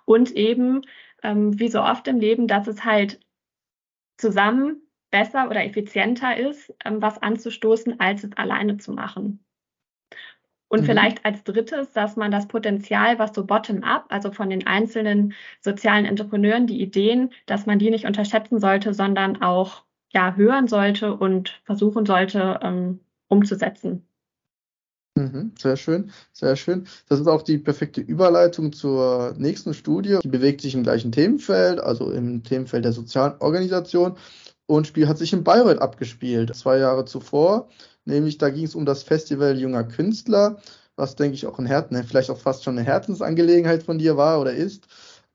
Und 0.06 0.32
eben, 0.32 0.82
ähm, 1.24 1.60
wie 1.60 1.68
so 1.68 1.82
oft 1.82 2.08
im 2.08 2.20
Leben, 2.20 2.48
dass 2.48 2.68
es 2.68 2.86
halt 2.86 3.20
zusammen 4.18 4.85
besser 5.16 5.50
oder 5.50 5.64
effizienter 5.64 6.36
ist, 6.36 6.74
ähm, 6.84 7.02
was 7.02 7.22
anzustoßen, 7.22 8.02
als 8.02 8.26
es 8.26 8.34
alleine 8.36 8.76
zu 8.76 8.92
machen. 8.92 9.40
Und 10.68 10.82
mhm. 10.82 10.86
vielleicht 10.88 11.24
als 11.24 11.46
drittes, 11.46 11.94
dass 11.94 12.18
man 12.18 12.32
das 12.32 12.50
Potenzial, 12.50 13.18
was 13.18 13.34
so 13.34 13.46
bottom-up, 13.46 14.08
also 14.10 14.34
von 14.34 14.50
den 14.50 14.68
einzelnen 14.68 15.34
sozialen 15.62 16.04
Entrepreneuren, 16.04 16.68
die 16.68 16.82
Ideen, 16.82 17.32
dass 17.46 17.66
man 17.66 17.80
die 17.80 17.92
nicht 17.92 18.06
unterschätzen 18.06 18.60
sollte, 18.60 18.94
sondern 18.94 19.42
auch 19.42 19.86
ja, 20.12 20.36
hören 20.36 20.68
sollte 20.68 21.16
und 21.16 21.62
versuchen 21.64 22.06
sollte, 22.06 22.60
ähm, 22.62 23.00
umzusetzen. 23.30 24.06
Mhm, 25.18 25.54
sehr 25.58 25.78
schön, 25.78 26.12
sehr 26.34 26.58
schön. 26.58 26.88
Das 27.08 27.22
ist 27.22 27.28
auch 27.28 27.42
die 27.42 27.58
perfekte 27.58 28.02
Überleitung 28.02 28.74
zur 28.74 29.34
nächsten 29.38 29.74
Studie. 29.74 30.20
Die 30.22 30.28
bewegt 30.28 30.60
sich 30.60 30.76
im 30.76 30.84
gleichen 30.84 31.14
Themenfeld, 31.14 31.80
also 31.80 32.12
im 32.12 32.44
Themenfeld 32.44 32.84
der 32.84 32.92
sozialen 32.92 33.40
Organisation. 33.40 34.18
Und 34.68 34.88
Spiel 34.88 35.08
hat 35.08 35.18
sich 35.18 35.34
in 35.34 35.44
Bayreuth 35.44 35.80
abgespielt, 35.80 36.56
zwei 36.56 36.80
Jahre 36.80 37.06
zuvor. 37.06 37.70
Nämlich 38.06 38.38
da 38.38 38.50
ging 38.50 38.66
es 38.66 38.76
um 38.76 38.86
das 38.86 39.04
Festival 39.04 39.58
junger 39.58 39.84
Künstler, 39.84 40.58
was 40.96 41.16
denke 41.16 41.36
ich 41.36 41.46
auch 41.46 41.60
ein 41.60 41.66
Herzen, 41.66 42.04
vielleicht 42.04 42.30
auch 42.30 42.38
fast 42.38 42.64
schon 42.64 42.78
eine 42.78 42.86
Herzensangelegenheit 42.86 43.84
von 43.84 43.98
dir 43.98 44.18
war 44.18 44.40
oder 44.40 44.54
ist. 44.54 44.88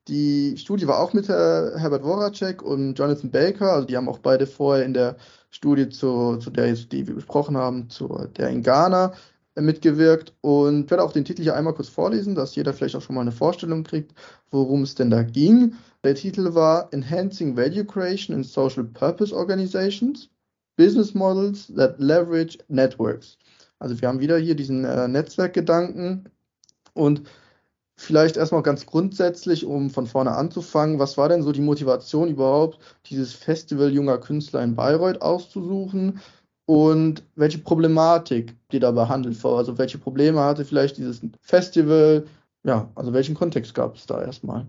Die 0.09 0.57
Studie 0.57 0.87
war 0.87 0.99
auch 0.99 1.13
mit 1.13 1.29
Herbert 1.29 2.03
Woracek 2.03 2.63
und 2.63 2.95
Jonathan 2.95 3.31
Baker, 3.31 3.73
also 3.73 3.87
die 3.87 3.97
haben 3.97 4.09
auch 4.09 4.19
beide 4.19 4.47
vorher 4.47 4.85
in 4.85 4.95
der 4.95 5.17
Studie, 5.51 5.89
zu, 5.89 6.37
zu 6.39 6.51
der 6.51 6.73
die 6.73 7.07
wir 7.07 7.15
besprochen 7.15 7.57
haben, 7.57 7.91
zu 7.91 8.09
der 8.37 8.49
in 8.49 8.63
Ghana 8.63 9.13
mitgewirkt. 9.57 10.35
Und 10.41 10.91
werde 10.91 11.03
auch 11.03 11.13
den 11.13 11.25
Titel 11.25 11.43
hier 11.43 11.57
einmal 11.57 11.75
kurz 11.75 11.89
vorlesen, 11.89 12.35
dass 12.35 12.55
jeder 12.55 12.73
vielleicht 12.73 12.97
auch 12.97 13.03
schon 13.03 13.15
mal 13.15 13.23
eine 13.23 13.33
Vorstellung 13.33 13.85
kriegt, 13.85 14.13
worum 14.51 14.83
es 14.83 14.95
denn 14.95 15.11
da 15.11 15.23
ging. 15.23 15.75
Der 16.05 16.15
Titel 16.15 16.55
war 16.55 16.93
Enhancing 16.93 17.57
Value 17.57 17.85
Creation 17.85 18.37
in 18.37 18.45
Social 18.45 18.85
Purpose 18.85 19.35
Organizations, 19.35 20.31
Business 20.77 21.15
Models 21.15 21.73
that 21.75 21.99
Leverage 21.99 22.59
Networks. 22.69 23.37
Also 23.79 24.01
wir 24.01 24.09
haben 24.09 24.21
wieder 24.21 24.39
hier 24.39 24.55
diesen 24.55 24.85
äh, 24.85 25.09
Netzwerkgedanken 25.09 26.29
und 26.95 27.23
vielleicht 27.97 28.39
erstmal 28.39 28.63
ganz 28.63 28.87
grundsätzlich, 28.87 29.67
um 29.67 29.91
von 29.91 30.07
vorne 30.07 30.33
anzufangen, 30.33 30.99
was 30.99 31.19
war 31.19 31.29
denn 31.29 31.43
so 31.43 31.53
die 31.53 31.61
Motivation 31.61 32.29
überhaupt, 32.29 32.79
dieses 33.07 33.35
Festival 33.35 33.93
junger 33.93 34.19
Künstler 34.19 34.63
in 34.63 34.75
Bayreuth 34.75 35.21
auszusuchen 35.21 36.21
und 36.71 37.25
welche 37.35 37.59
Problematik 37.59 38.55
die 38.71 38.79
da 38.79 38.93
behandelt 38.93 39.43
war? 39.43 39.57
Also 39.57 39.77
welche 39.77 39.99
Probleme 39.99 40.39
hatte 40.39 40.65
vielleicht 40.65 40.99
dieses 40.99 41.21
Festival? 41.41 42.29
Ja, 42.63 42.89
also 42.95 43.13
welchen 43.13 43.35
Kontext 43.35 43.75
gab 43.75 43.97
es 43.97 44.07
da 44.07 44.23
erstmal? 44.23 44.69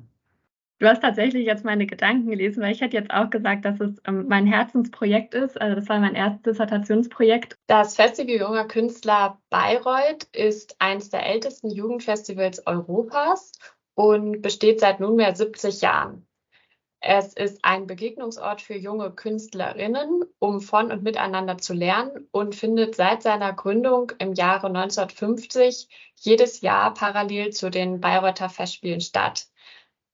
Du 0.79 0.87
hast 0.87 1.03
tatsächlich 1.03 1.45
jetzt 1.45 1.63
meine 1.63 1.85
Gedanken 1.85 2.27
gelesen, 2.27 2.63
weil 2.63 2.71
ich 2.71 2.81
hätte 2.81 2.97
jetzt 2.97 3.11
auch 3.11 3.29
gesagt, 3.29 3.65
dass 3.65 3.79
es 3.79 4.01
ähm, 4.07 4.25
mein 4.27 4.47
Herzensprojekt 4.47 5.35
ist. 5.35 5.61
Also 5.61 5.75
das 5.75 5.89
war 5.89 5.99
mein 5.99 6.15
erstes 6.15 6.41
Dissertationsprojekt. 6.41 7.55
Das 7.67 7.95
Festival 7.95 8.47
Junger 8.47 8.65
Künstler 8.65 9.37
Bayreuth 9.51 10.23
ist 10.33 10.77
eines 10.79 11.11
der 11.11 11.23
ältesten 11.27 11.69
Jugendfestivals 11.69 12.65
Europas 12.65 13.51
und 13.93 14.41
besteht 14.41 14.79
seit 14.79 15.01
nunmehr 15.01 15.35
70 15.35 15.81
Jahren. 15.81 16.25
Es 17.03 17.33
ist 17.33 17.65
ein 17.65 17.87
Begegnungsort 17.87 18.61
für 18.61 18.75
junge 18.75 19.11
Künstlerinnen, 19.11 20.23
um 20.37 20.61
von 20.61 20.91
und 20.91 21.01
miteinander 21.01 21.57
zu 21.57 21.73
lernen 21.73 22.27
und 22.31 22.53
findet 22.53 22.93
seit 22.95 23.23
seiner 23.23 23.53
Gründung 23.53 24.11
im 24.19 24.33
Jahre 24.33 24.67
1950 24.67 25.89
jedes 26.15 26.61
Jahr 26.61 26.93
parallel 26.93 27.49
zu 27.53 27.71
den 27.71 28.01
Bayreuther 28.01 28.49
Festspielen 28.49 29.01
statt. 29.01 29.47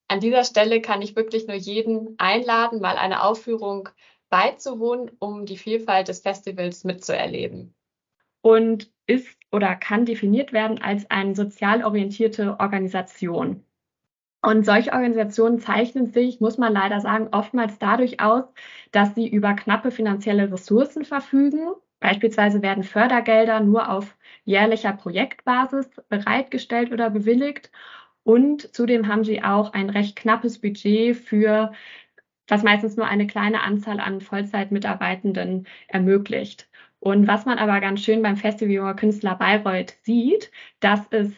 An 0.08 0.20
dieser 0.20 0.44
Stelle 0.44 0.80
kann 0.80 1.02
ich 1.02 1.14
wirklich 1.14 1.46
nur 1.46 1.56
jeden 1.56 2.14
einladen, 2.18 2.80
mal 2.80 2.96
eine 2.96 3.22
Aufführung 3.22 3.90
beizuwohnen, 4.30 5.10
um 5.18 5.44
die 5.44 5.58
Vielfalt 5.58 6.08
des 6.08 6.20
Festivals 6.20 6.84
mitzuerleben. 6.84 7.74
Und 8.40 8.90
ist 9.06 9.36
oder 9.52 9.76
kann 9.76 10.06
definiert 10.06 10.54
werden 10.54 10.80
als 10.80 11.10
eine 11.10 11.34
sozial 11.34 11.84
orientierte 11.84 12.58
Organisation. 12.60 13.67
Und 14.40 14.64
solche 14.64 14.92
Organisationen 14.92 15.58
zeichnen 15.58 16.06
sich, 16.06 16.40
muss 16.40 16.58
man 16.58 16.72
leider 16.72 17.00
sagen, 17.00 17.28
oftmals 17.32 17.78
dadurch 17.78 18.20
aus, 18.20 18.44
dass 18.92 19.14
sie 19.14 19.28
über 19.28 19.54
knappe 19.54 19.90
finanzielle 19.90 20.50
Ressourcen 20.52 21.04
verfügen. 21.04 21.74
Beispielsweise 22.00 22.62
werden 22.62 22.84
Fördergelder 22.84 23.60
nur 23.60 23.90
auf 23.90 24.16
jährlicher 24.44 24.92
Projektbasis 24.92 25.90
bereitgestellt 26.08 26.92
oder 26.92 27.10
bewilligt 27.10 27.70
und 28.28 28.74
zudem 28.74 29.08
haben 29.08 29.24
sie 29.24 29.42
auch 29.42 29.72
ein 29.72 29.88
recht 29.88 30.14
knappes 30.16 30.60
Budget 30.60 31.16
für, 31.16 31.72
was 32.46 32.62
meistens 32.62 32.94
nur 32.96 33.06
eine 33.06 33.26
kleine 33.26 33.62
Anzahl 33.62 34.00
an 34.00 34.20
Vollzeitmitarbeitenden 34.20 35.66
ermöglicht. 35.88 36.68
Und 37.00 37.26
was 37.26 37.46
man 37.46 37.56
aber 37.58 37.80
ganz 37.80 38.02
schön 38.02 38.20
beim 38.22 38.36
Festival 38.36 38.74
Junger 38.74 38.94
Künstler 38.94 39.34
Bayreuth 39.36 39.96
sieht, 40.02 40.50
dass 40.80 41.00
es 41.10 41.32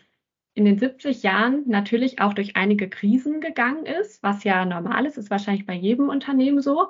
in 0.54 0.64
den 0.64 0.78
70 0.78 1.22
Jahren 1.22 1.64
natürlich 1.66 2.20
auch 2.20 2.34
durch 2.34 2.56
einige 2.56 2.88
Krisen 2.88 3.40
gegangen 3.40 3.86
ist, 3.86 4.22
was 4.22 4.44
ja 4.44 4.64
normal 4.64 5.06
ist, 5.06 5.16
ist 5.16 5.30
wahrscheinlich 5.30 5.66
bei 5.66 5.74
jedem 5.74 6.08
Unternehmen 6.08 6.60
so. 6.60 6.88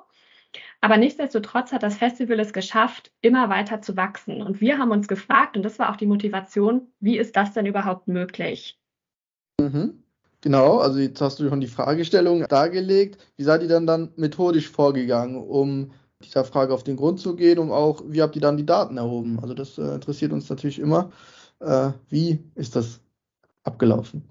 Aber 0.81 0.97
nichtsdestotrotz 0.97 1.73
hat 1.73 1.83
das 1.83 1.97
Festival 1.97 2.41
es 2.41 2.53
geschafft, 2.53 3.13
immer 3.21 3.49
weiter 3.49 3.83
zu 3.83 3.97
wachsen. 3.97 4.43
Und 4.43 4.61
wir 4.61 4.79
haben 4.79 4.91
uns 4.91 5.07
gefragt, 5.09 5.57
und 5.57 5.63
das 5.63 5.79
war 5.79 5.91
auch 5.91 5.97
die 5.97 6.07
Motivation, 6.07 6.89
wie 6.99 7.19
ist 7.19 7.37
das 7.37 7.53
denn 7.53 7.67
überhaupt 7.67 8.09
möglich? 8.09 8.81
Mhm. 9.61 10.03
Genau, 10.41 10.79
also 10.79 10.99
jetzt 10.99 11.21
hast 11.21 11.39
du 11.39 11.49
schon 11.49 11.61
die 11.61 11.67
Fragestellung 11.67 12.47
dargelegt. 12.49 13.19
Wie 13.37 13.43
seid 13.43 13.63
ihr 13.63 13.69
dann 13.69 13.87
dann 13.87 14.11
methodisch 14.17 14.71
vorgegangen, 14.71 15.37
um 15.37 15.93
dieser 16.25 16.45
Frage 16.45 16.73
auf 16.73 16.83
den 16.83 16.97
Grund 16.97 17.21
zu 17.21 17.37
gehen, 17.37 17.59
um 17.59 17.71
auch, 17.71 18.03
wie 18.07 18.23
habt 18.23 18.37
ihr 18.37 18.43
dann 18.43 18.57
die 18.57 18.67
Daten 18.67 18.97
erhoben? 18.97 19.39
Also 19.41 19.55
das 19.55 19.77
äh, 19.79 19.95
interessiert 19.95 20.33
uns 20.33 20.49
natürlich 20.49 20.79
immer. 20.79 21.11
Äh, 21.61 21.91
wie 22.09 22.43
ist 22.55 22.75
das 22.75 23.01
abgelaufen? 23.71 24.25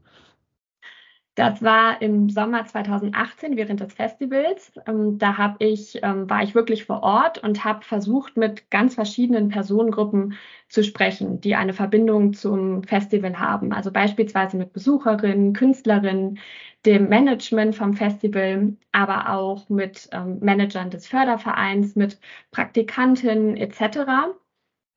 Das 1.40 1.64
war 1.64 2.02
im 2.02 2.30
Sommer 2.30 2.66
2018 2.66 3.56
während 3.56 3.80
des 3.80 3.94
Festivals. 3.94 4.74
Ähm, 4.86 5.18
da 5.20 5.38
hab 5.38 5.62
ich, 5.64 5.98
ähm, 6.04 6.30
war 6.30 6.44
ich 6.44 6.54
wirklich 6.54 6.84
vor 6.84 7.02
Ort 7.02 7.38
und 7.38 7.64
habe 7.64 7.86
versucht, 7.86 8.36
mit 8.36 8.70
ganz 8.70 8.96
verschiedenen 8.96 9.48
Personengruppen 9.48 10.34
zu 10.68 10.84
sprechen, 10.84 11.40
die 11.40 11.56
eine 11.56 11.72
Verbindung 11.72 12.34
zum 12.34 12.84
Festival 12.84 13.40
haben. 13.40 13.72
Also 13.72 13.90
beispielsweise 13.90 14.58
mit 14.58 14.74
Besucherinnen, 14.74 15.54
Künstlerinnen, 15.54 16.40
dem 16.86 17.08
Management 17.08 17.74
vom 17.74 17.94
Festival, 17.94 18.74
aber 18.92 19.30
auch 19.34 19.70
mit 19.70 20.10
ähm, 20.12 20.40
Managern 20.42 20.90
des 20.90 21.08
Fördervereins, 21.08 21.96
mit 21.96 22.20
Praktikantinnen 22.52 23.56
etc. 23.56 24.36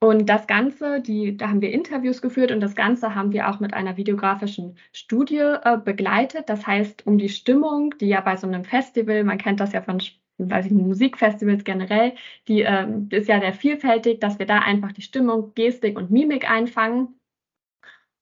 Und 0.02 0.26
das 0.28 0.48
Ganze, 0.48 1.00
die, 1.00 1.36
da 1.36 1.48
haben 1.48 1.60
wir 1.60 1.70
Interviews 1.70 2.20
geführt 2.20 2.50
und 2.50 2.58
das 2.58 2.74
Ganze 2.74 3.14
haben 3.14 3.30
wir 3.30 3.48
auch 3.48 3.60
mit 3.60 3.72
einer 3.72 3.96
videografischen 3.96 4.76
Studie 4.92 5.36
äh, 5.38 5.78
begleitet. 5.78 6.48
Das 6.48 6.66
heißt, 6.66 7.06
um 7.06 7.18
die 7.18 7.28
Stimmung, 7.28 7.94
die 8.00 8.08
ja 8.08 8.20
bei 8.20 8.36
so 8.36 8.48
einem 8.48 8.64
Festival, 8.64 9.22
man 9.22 9.38
kennt 9.38 9.60
das 9.60 9.72
ja 9.72 9.80
von 9.80 10.02
weiß 10.38 10.66
ich, 10.66 10.72
Musikfestivals 10.72 11.62
generell, 11.62 12.14
die 12.48 12.62
ähm, 12.62 13.06
ist 13.12 13.28
ja 13.28 13.38
sehr 13.38 13.52
vielfältig, 13.52 14.18
dass 14.18 14.40
wir 14.40 14.46
da 14.46 14.58
einfach 14.58 14.90
die 14.90 15.02
Stimmung, 15.02 15.54
Gestik 15.54 15.96
und 15.96 16.10
Mimik 16.10 16.50
einfangen. 16.50 17.14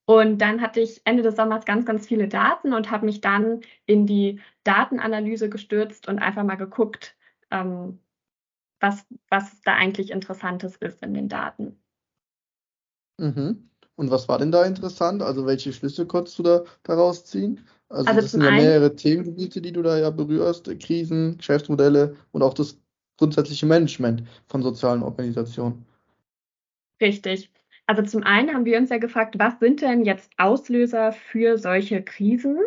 Und 0.05 0.43
dann 0.43 0.61
hatte 0.61 0.81
ich 0.81 1.01
Ende 1.07 1.23
des 1.23 1.37
Sommers 1.37 1.65
ganz, 1.65 1.87
ganz 1.87 2.07
viele 2.07 2.29
Daten 2.29 2.75
und 2.75 2.91
habe 2.91 3.07
mich 3.07 3.23
dann 3.23 3.63
in 3.87 4.05
die 4.05 4.41
Datenanalyse 4.65 5.49
gestürzt 5.49 6.09
und 6.09 6.19
einfach 6.19 6.45
mal 6.45 6.57
geguckt, 6.57 7.17
ähm, 7.51 8.01
was, 8.81 9.07
was 9.29 9.61
da 9.63 9.75
eigentlich 9.75 10.11
Interessantes 10.11 10.77
ist 10.77 11.03
in 11.03 11.15
den 11.15 11.29
Daten. 11.29 11.79
Mhm. 13.19 13.71
Und 13.97 14.11
was 14.11 14.29
war 14.29 14.39
denn 14.39 14.51
da 14.51 14.65
interessant? 14.65 15.23
Also 15.23 15.47
welche 15.47 15.73
Schlüsse 15.73 16.07
konntest 16.07 16.39
du 16.39 16.43
da 16.43 16.65
daraus 16.83 17.25
ziehen? 17.27 17.67
Also, 17.91 18.09
also 18.09 18.21
das 18.23 18.31
sind 18.33 18.43
ja 18.43 18.51
mehrere 18.51 18.97
Themengebiete, 18.97 19.61
die 19.61 19.73
du 19.73 19.83
da 19.83 19.99
ja 19.99 20.11
berührst, 20.11 20.71
Krisen, 20.81 21.37
Geschäftsmodelle 21.37 22.17
und 22.33 22.43
auch 22.43 22.55
das 22.55 22.81
grundsätzliche 23.19 23.67
Management 23.67 24.25
von 24.47 24.63
sozialen 24.63 25.03
Organisationen. 25.03 25.85
Richtig. 27.01 27.51
Also 27.87 28.03
zum 28.03 28.23
einen 28.23 28.55
haben 28.55 28.65
wir 28.65 28.79
uns 28.79 28.89
ja 28.89 28.99
gefragt, 28.99 29.39
was 29.39 29.59
sind 29.59 29.83
denn 29.83 30.05
jetzt 30.05 30.31
Auslöser 30.39 31.13
für 31.13 31.59
solche 31.59 32.03
Krisen? 32.03 32.59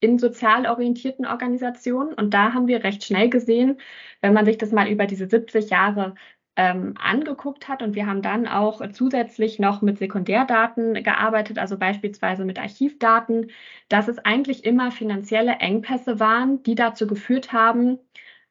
In 0.00 0.18
sozial 0.18 0.66
orientierten 0.66 1.26
Organisationen. 1.26 2.14
Und 2.14 2.34
da 2.34 2.52
haben 2.54 2.68
wir 2.68 2.84
recht 2.84 3.04
schnell 3.04 3.28
gesehen, 3.28 3.80
wenn 4.20 4.32
man 4.32 4.44
sich 4.44 4.58
das 4.58 4.72
mal 4.72 4.88
über 4.88 5.06
diese 5.06 5.28
70 5.28 5.70
Jahre 5.70 6.14
ähm, 6.58 6.94
angeguckt 6.98 7.68
hat. 7.68 7.82
Und 7.82 7.94
wir 7.94 8.06
haben 8.06 8.20
dann 8.20 8.48
auch 8.48 8.82
zusätzlich 8.90 9.58
noch 9.58 9.80
mit 9.80 9.98
Sekundärdaten 9.98 10.94
gearbeitet, 11.02 11.58
also 11.58 11.78
beispielsweise 11.78 12.44
mit 12.44 12.58
Archivdaten, 12.58 13.50
dass 13.88 14.08
es 14.08 14.18
eigentlich 14.18 14.64
immer 14.64 14.90
finanzielle 14.90 15.52
Engpässe 15.60 16.20
waren, 16.20 16.62
die 16.64 16.74
dazu 16.74 17.06
geführt 17.06 17.52
haben, 17.52 17.98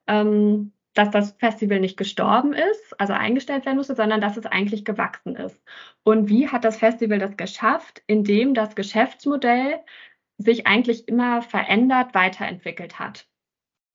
ähm, 0.07 0.71
dass 0.93 1.11
das 1.11 1.33
Festival 1.33 1.79
nicht 1.79 1.97
gestorben 1.97 2.53
ist, 2.53 2.99
also 2.99 3.13
eingestellt 3.13 3.65
werden 3.65 3.77
musste, 3.77 3.93
sondern 3.95 4.19
dass 4.21 4.37
es 4.37 4.47
eigentlich 4.47 4.83
gewachsen 4.83 5.35
ist. 5.35 5.61
Und 6.03 6.27
wie 6.29 6.47
hat 6.47 6.63
das 6.63 6.77
Festival 6.77 7.19
das 7.19 7.37
geschafft? 7.37 8.01
Indem 8.07 8.53
das 8.55 8.75
Geschäftsmodell 8.75 9.79
sich 10.37 10.67
eigentlich 10.67 11.07
immer 11.07 11.41
verändert, 11.41 12.13
weiterentwickelt 12.13 12.99
hat, 12.99 13.27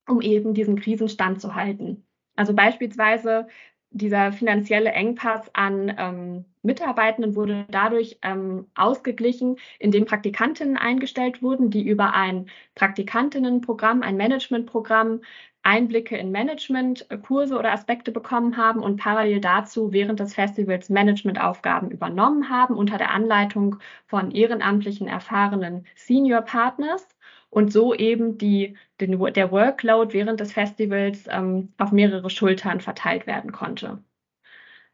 um 0.07 0.21
eben 0.21 0.53
diesen 0.53 0.79
Krisen 0.79 1.09
standzuhalten. 1.09 2.05
Also 2.35 2.53
beispielsweise 2.53 3.47
dieser 3.91 4.31
finanzielle 4.31 4.91
Engpass 4.91 5.53
an 5.53 5.93
ähm, 5.97 6.45
Mitarbeitenden 6.63 7.35
wurde 7.35 7.65
dadurch 7.69 8.17
ähm, 8.23 8.67
ausgeglichen, 8.73 9.57
indem 9.79 10.05
Praktikantinnen 10.05 10.77
eingestellt 10.77 11.43
wurden, 11.43 11.69
die 11.69 11.87
über 11.87 12.13
ein 12.13 12.47
Praktikantinnenprogramm, 12.73 14.01
ein 14.01 14.17
Managementprogramm 14.17 15.21
Einblicke 15.63 16.17
in 16.17 16.31
Managementkurse 16.31 17.57
oder 17.57 17.71
Aspekte 17.71 18.11
bekommen 18.11 18.57
haben 18.57 18.81
und 18.81 18.97
parallel 18.97 19.39
dazu 19.39 19.93
während 19.93 20.19
des 20.19 20.33
Festivals 20.35 20.89
Managementaufgaben 20.89 21.89
übernommen 21.89 22.49
haben 22.49 22.75
unter 22.75 22.97
der 22.97 23.11
Anleitung 23.11 23.77
von 24.05 24.31
ehrenamtlichen 24.31 25.07
erfahrenen 25.07 25.85
Senior 25.95 26.41
Partners 26.41 27.07
und 27.49 27.71
so 27.71 27.93
eben 27.93 28.37
die, 28.37 28.77
den, 28.99 29.17
der 29.33 29.51
Workload 29.51 30.13
während 30.13 30.39
des 30.41 30.51
Festivals 30.51 31.25
ähm, 31.29 31.73
auf 31.77 31.91
mehrere 31.91 32.29
Schultern 32.29 32.81
verteilt 32.81 33.25
werden 33.25 33.51
konnte. 33.53 34.03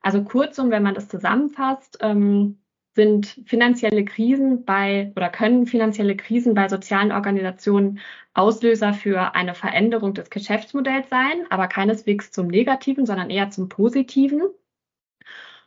Also 0.02 0.24
kurzum, 0.24 0.70
wenn 0.72 0.84
man 0.84 0.94
das 0.94 1.10
zusammenfasst, 1.10 1.98
ähm, 2.02 2.59
sind 2.96 3.42
finanzielle 3.46 4.04
Krisen 4.06 4.66
bei 4.66 5.12
oder 5.16 5.30
können 5.30 5.66
finanzielle 5.68 6.18
Krisen 6.18 6.54
bei 6.54 6.68
sozialen 6.68 7.12
Organisationen 7.12 8.00
Auslöser 8.34 8.94
für 8.94 9.36
eine 9.36 9.54
Veränderung 9.56 10.14
des 10.14 10.30
Geschäftsmodells 10.30 11.10
sein, 11.10 11.46
aber 11.50 11.68
keineswegs 11.68 12.32
zum 12.32 12.48
Negativen, 12.48 13.06
sondern 13.06 13.30
eher 13.30 13.50
zum 13.50 13.70
Positiven. 13.70 14.42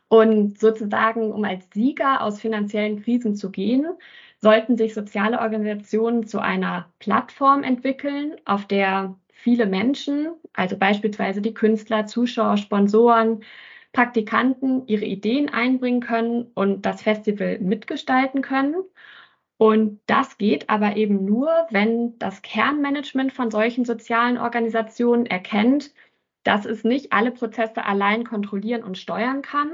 Und 0.07 0.59
sozusagen, 0.59 1.31
um 1.31 1.43
als 1.43 1.67
Sieger 1.73 2.21
aus 2.21 2.39
finanziellen 2.39 3.01
Krisen 3.01 3.35
zu 3.35 3.49
gehen, 3.51 3.87
sollten 4.41 4.77
sich 4.77 4.93
soziale 4.93 5.39
Organisationen 5.39 6.27
zu 6.27 6.39
einer 6.39 6.91
Plattform 6.99 7.63
entwickeln, 7.63 8.35
auf 8.45 8.67
der 8.67 9.15
viele 9.31 9.65
Menschen, 9.65 10.33
also 10.53 10.77
beispielsweise 10.77 11.41
die 11.41 11.53
Künstler, 11.53 12.05
Zuschauer, 12.05 12.57
Sponsoren, 12.57 13.43
Praktikanten 13.93 14.87
ihre 14.87 15.05
Ideen 15.05 15.49
einbringen 15.49 16.01
können 16.01 16.51
und 16.55 16.85
das 16.85 17.03
Festival 17.03 17.59
mitgestalten 17.59 18.41
können. 18.41 18.75
Und 19.57 20.01
das 20.07 20.37
geht 20.37 20.69
aber 20.69 20.97
eben 20.97 21.25
nur, 21.25 21.49
wenn 21.69 22.17
das 22.19 22.41
Kernmanagement 22.41 23.31
von 23.33 23.51
solchen 23.51 23.85
sozialen 23.85 24.37
Organisationen 24.37 25.25
erkennt, 25.27 25.93
dass 26.43 26.65
es 26.65 26.83
nicht 26.83 27.13
alle 27.13 27.31
Prozesse 27.31 27.85
allein 27.85 28.25
kontrollieren 28.25 28.83
und 28.83 28.97
steuern 28.97 29.41
kann, 29.41 29.71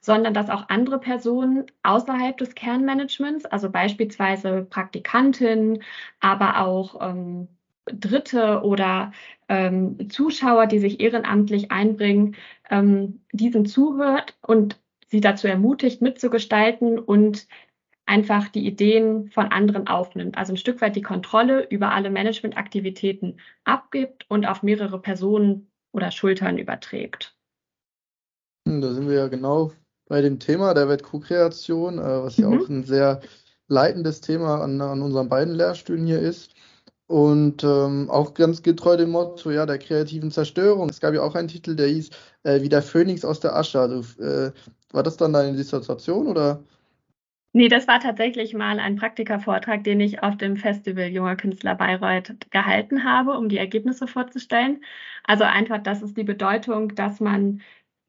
sondern 0.00 0.34
dass 0.34 0.50
auch 0.50 0.68
andere 0.68 0.98
Personen 0.98 1.66
außerhalb 1.84 2.36
des 2.36 2.54
Kernmanagements, 2.54 3.46
also 3.46 3.70
beispielsweise 3.70 4.66
Praktikantinnen, 4.68 5.82
aber 6.20 6.60
auch 6.60 7.00
ähm, 7.00 7.48
Dritte 7.86 8.62
oder 8.62 9.12
ähm, 9.48 10.08
Zuschauer, 10.08 10.66
die 10.66 10.78
sich 10.78 11.00
ehrenamtlich 11.00 11.70
einbringen, 11.70 12.36
ähm, 12.70 13.20
diesen 13.32 13.66
zuhört 13.66 14.36
und 14.46 14.80
sie 15.08 15.20
dazu 15.20 15.46
ermutigt, 15.48 16.00
mitzugestalten 16.00 16.98
und 16.98 17.46
einfach 18.06 18.48
die 18.48 18.66
Ideen 18.66 19.30
von 19.30 19.46
anderen 19.46 19.86
aufnimmt. 19.86 20.36
Also 20.36 20.52
ein 20.52 20.58
Stück 20.58 20.80
weit 20.80 20.96
die 20.96 21.02
Kontrolle 21.02 21.66
über 21.68 21.92
alle 21.92 22.10
Managementaktivitäten 22.10 23.40
abgibt 23.64 24.26
und 24.28 24.46
auf 24.46 24.62
mehrere 24.62 25.00
Personen 25.00 25.70
oder 25.92 26.10
Schultern 26.10 26.58
überträgt. 26.58 27.36
Hm, 28.66 28.80
da 28.80 28.92
sind 28.92 29.08
wir 29.08 29.16
ja 29.16 29.28
genau 29.28 29.72
bei 30.08 30.20
dem 30.20 30.38
Thema 30.38 30.74
der 30.74 30.88
Welt-Co-Kreation, 30.88 31.98
äh, 31.98 32.02
was 32.02 32.36
ja 32.36 32.48
mhm. 32.48 32.60
auch 32.60 32.68
ein 32.68 32.84
sehr 32.84 33.20
leitendes 33.68 34.20
Thema 34.20 34.62
an, 34.62 34.80
an 34.80 35.02
unseren 35.02 35.28
beiden 35.28 35.54
Lehrstühlen 35.54 36.06
hier 36.06 36.20
ist. 36.20 36.54
Und 37.12 37.62
ähm, 37.62 38.08
auch 38.08 38.32
ganz 38.32 38.62
getreu 38.62 38.96
dem 38.96 39.10
Motto, 39.10 39.50
ja, 39.50 39.66
der 39.66 39.76
kreativen 39.76 40.30
Zerstörung. 40.30 40.88
Es 40.88 40.98
gab 40.98 41.12
ja 41.12 41.20
auch 41.20 41.34
einen 41.34 41.48
Titel, 41.48 41.76
der 41.76 41.88
hieß 41.88 42.08
äh, 42.44 42.62
Wie 42.62 42.70
der 42.70 42.80
Phönix 42.80 43.22
aus 43.22 43.38
der 43.38 43.54
Asche. 43.54 43.80
Also 43.80 44.00
äh, 44.18 44.50
war 44.92 45.02
das 45.02 45.18
dann 45.18 45.34
deine 45.34 45.54
Dissertation 45.54 46.26
oder? 46.26 46.64
Nee, 47.52 47.68
das 47.68 47.86
war 47.86 48.00
tatsächlich 48.00 48.54
mal 48.54 48.80
ein 48.80 48.96
Praktikervortrag, 48.96 49.84
den 49.84 50.00
ich 50.00 50.22
auf 50.22 50.38
dem 50.38 50.56
Festival 50.56 51.08
Junger 51.08 51.36
Künstler 51.36 51.74
Bayreuth 51.74 52.50
gehalten 52.50 53.04
habe, 53.04 53.32
um 53.32 53.50
die 53.50 53.58
Ergebnisse 53.58 54.06
vorzustellen. 54.06 54.82
Also 55.22 55.44
einfach, 55.44 55.82
das 55.82 56.00
ist 56.00 56.16
die 56.16 56.24
Bedeutung, 56.24 56.94
dass 56.94 57.20
man 57.20 57.60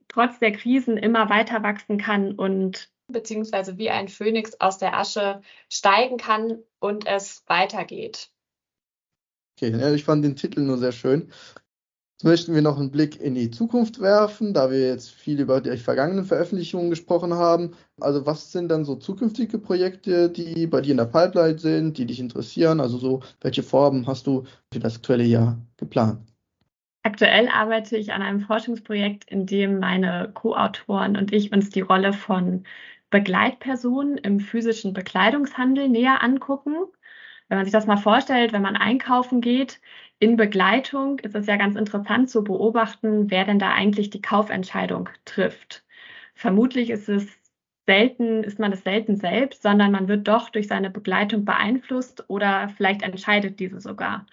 trotz 0.07 0.39
der 0.39 0.53
Krisen 0.53 0.95
immer 0.95 1.29
weiter 1.29 1.61
wachsen 1.61 1.97
kann 1.97 2.35
und 2.35 2.89
beziehungsweise 3.09 3.77
wie 3.77 3.89
ein 3.89 4.07
Phönix 4.07 4.61
aus 4.61 4.77
der 4.77 4.97
Asche 4.97 5.41
steigen 5.67 6.15
kann 6.15 6.59
und 6.79 7.05
es 7.05 7.43
weitergeht. 7.47 8.29
Okay, 9.55 9.93
ich 9.93 10.03
fand 10.03 10.25
den 10.25 10.35
Titel 10.35 10.61
nur 10.61 10.77
sehr 10.77 10.91
schön. 10.91 11.29
Jetzt 12.13 12.23
möchten 12.23 12.55
wir 12.55 12.61
noch 12.61 12.79
einen 12.79 12.91
Blick 12.91 13.19
in 13.19 13.35
die 13.35 13.51
Zukunft 13.51 13.99
werfen, 13.99 14.53
da 14.53 14.71
wir 14.71 14.87
jetzt 14.87 15.11
viel 15.11 15.39
über 15.39 15.61
die 15.61 15.75
vergangenen 15.77 16.25
Veröffentlichungen 16.25 16.89
gesprochen 16.89 17.33
haben. 17.33 17.75
Also 17.99 18.25
was 18.25 18.51
sind 18.51 18.69
dann 18.69 18.85
so 18.85 18.95
zukünftige 18.95 19.57
Projekte, 19.59 20.29
die 20.29 20.67
bei 20.67 20.81
dir 20.81 20.91
in 20.91 20.97
der 20.97 21.05
Pipeline 21.05 21.59
sind, 21.59 21.97
die 21.97 22.05
dich 22.05 22.19
interessieren? 22.19 22.79
Also 22.79 22.97
so, 22.97 23.21
welche 23.41 23.63
Formen 23.63 24.07
hast 24.07 24.27
du 24.27 24.43
für 24.71 24.79
das 24.79 24.95
aktuelle 24.95 25.25
Jahr 25.25 25.57
geplant? 25.77 26.19
Aktuell 27.03 27.49
arbeite 27.49 27.97
ich 27.97 28.13
an 28.13 28.21
einem 28.21 28.39
Forschungsprojekt, 28.39 29.29
in 29.29 29.45
dem 29.45 29.79
meine 29.79 30.31
Co-Autoren 30.33 31.17
und 31.17 31.33
ich 31.33 31.51
uns 31.51 31.69
die 31.69 31.81
Rolle 31.81 32.13
von 32.13 32.63
Begleitpersonen 33.09 34.17
im 34.17 34.39
physischen 34.39 34.93
Bekleidungshandel 34.93 35.89
näher 35.89 36.23
angucken. 36.23 36.75
Wenn 37.53 37.59
man 37.59 37.65
sich 37.65 37.71
das 37.71 37.85
mal 37.85 37.97
vorstellt, 37.97 38.51
wenn 38.51 38.63
man 38.63 38.75
einkaufen 38.75 39.39
geht, 39.39 39.79
in 40.17 40.37
Begleitung 40.37 41.19
ist 41.19 41.35
es 41.35 41.45
ja 41.45 41.55
ganz 41.55 41.75
interessant 41.75 42.27
zu 42.31 42.43
beobachten, 42.43 43.29
wer 43.29 43.45
denn 43.45 43.59
da 43.59 43.71
eigentlich 43.71 44.09
die 44.09 44.23
Kaufentscheidung 44.23 45.07
trifft. 45.23 45.85
Vermutlich 46.33 46.89
ist 46.89 47.09
es 47.09 47.27
selten, 47.85 48.43
ist 48.43 48.57
man 48.57 48.73
es 48.73 48.81
selten 48.81 49.17
selbst, 49.17 49.61
sondern 49.61 49.91
man 49.91 50.07
wird 50.07 50.27
doch 50.27 50.49
durch 50.49 50.67
seine 50.67 50.89
Begleitung 50.89 51.45
beeinflusst 51.45 52.27
oder 52.27 52.69
vielleicht 52.69 53.03
entscheidet 53.03 53.59
diese 53.59 53.79
sogar. 53.79 54.25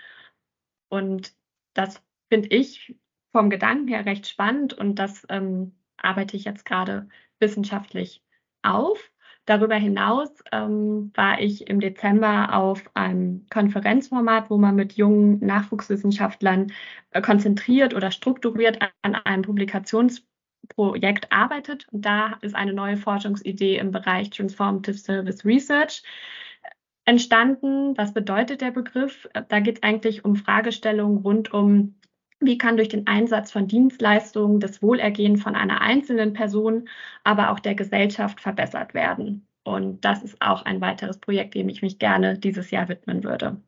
Und 0.88 1.34
das 1.74 2.02
finde 2.30 2.48
ich 2.48 2.96
vom 3.32 3.50
Gedanken 3.50 3.88
her 3.88 4.06
recht 4.06 4.28
spannend 4.28 4.72
und 4.72 4.94
das 4.94 5.26
ähm, 5.28 5.74
arbeite 5.98 6.38
ich 6.38 6.44
jetzt 6.44 6.64
gerade 6.64 7.06
wissenschaftlich 7.38 8.24
auf. 8.62 9.12
Darüber 9.46 9.74
hinaus 9.74 10.30
ähm, 10.52 11.10
war 11.14 11.40
ich 11.40 11.68
im 11.68 11.80
Dezember 11.80 12.54
auf 12.54 12.84
einem 12.94 13.46
Konferenzformat, 13.50 14.50
wo 14.50 14.58
man 14.58 14.76
mit 14.76 14.92
jungen 14.92 15.44
Nachwuchswissenschaftlern 15.44 16.72
äh, 17.10 17.20
konzentriert 17.20 17.94
oder 17.94 18.10
strukturiert 18.10 18.78
an 19.02 19.14
einem 19.14 19.42
Publikationsprojekt 19.42 21.32
arbeitet. 21.32 21.86
Und 21.90 22.04
da 22.04 22.38
ist 22.42 22.54
eine 22.54 22.72
neue 22.72 22.96
Forschungsidee 22.96 23.78
im 23.78 23.90
Bereich 23.90 24.30
Transformative 24.30 24.98
Service 24.98 25.44
Research 25.44 26.02
entstanden. 27.04 27.96
Was 27.96 28.12
bedeutet 28.12 28.60
der 28.60 28.70
Begriff? 28.70 29.28
Da 29.48 29.60
geht 29.60 29.78
es 29.78 29.82
eigentlich 29.82 30.24
um 30.24 30.36
Fragestellungen 30.36 31.18
rund 31.18 31.52
um 31.52 31.96
wie 32.40 32.58
kann 32.58 32.76
durch 32.76 32.88
den 32.88 33.06
Einsatz 33.06 33.52
von 33.52 33.68
Dienstleistungen 33.68 34.60
das 34.60 34.82
Wohlergehen 34.82 35.36
von 35.36 35.54
einer 35.54 35.80
einzelnen 35.80 36.32
Person, 36.32 36.88
aber 37.22 37.50
auch 37.50 37.60
der 37.60 37.74
Gesellschaft 37.74 38.40
verbessert 38.40 38.94
werden? 38.94 39.46
Und 39.62 40.04
das 40.04 40.22
ist 40.22 40.40
auch 40.40 40.62
ein 40.64 40.80
weiteres 40.80 41.18
Projekt, 41.18 41.54
dem 41.54 41.68
ich 41.68 41.82
mich 41.82 41.98
gerne 41.98 42.38
dieses 42.38 42.70
Jahr 42.70 42.88
widmen 42.88 43.22
würde. 43.24 43.60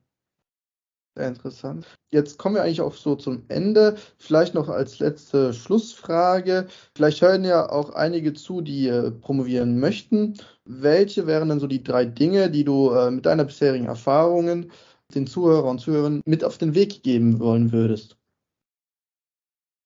Sehr 1.15 1.29
interessant. 1.29 1.87
Jetzt 2.11 2.39
kommen 2.39 2.55
wir 2.55 2.63
eigentlich 2.63 2.81
auch 2.81 2.95
so 2.95 3.15
zum 3.17 3.43
Ende. 3.49 3.97
Vielleicht 4.17 4.55
noch 4.55 4.71
als 4.71 4.99
letzte 4.99 5.53
Schlussfrage. 5.53 6.69
Vielleicht 6.97 7.21
hören 7.21 7.45
ja 7.45 7.71
auch 7.71 7.91
einige 7.91 8.33
zu, 8.33 8.63
die 8.63 8.89
äh, 8.89 9.11
promovieren 9.11 9.79
möchten. 9.79 10.39
Welche 10.65 11.27
wären 11.27 11.51
denn 11.51 11.61
so 11.61 11.67
die 11.67 11.83
drei 11.83 12.07
Dinge, 12.07 12.51
die 12.51 12.65
du 12.65 12.93
äh, 12.93 13.11
mit 13.11 13.27
deiner 13.27 13.45
bisherigen 13.45 13.87
Erfahrungen 13.87 14.73
den 15.15 15.27
Zuhörern 15.27 15.73
und 15.73 15.81
Zuhörern 15.81 16.23
mit 16.25 16.43
auf 16.45 16.57
den 16.57 16.75
Weg 16.75 17.03
geben 17.03 17.39
wollen 17.41 17.73
würdest? 17.73 18.17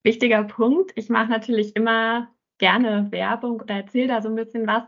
Wichtiger 0.06 0.44
Punkt. 0.44 0.92
Ich 0.94 1.10
mache 1.10 1.28
natürlich 1.30 1.76
immer 1.76 2.28
gerne 2.58 3.12
Werbung 3.12 3.60
oder 3.60 3.74
erzähle 3.74 4.08
da 4.08 4.22
so 4.22 4.30
ein 4.30 4.36
bisschen 4.36 4.66
was. 4.66 4.84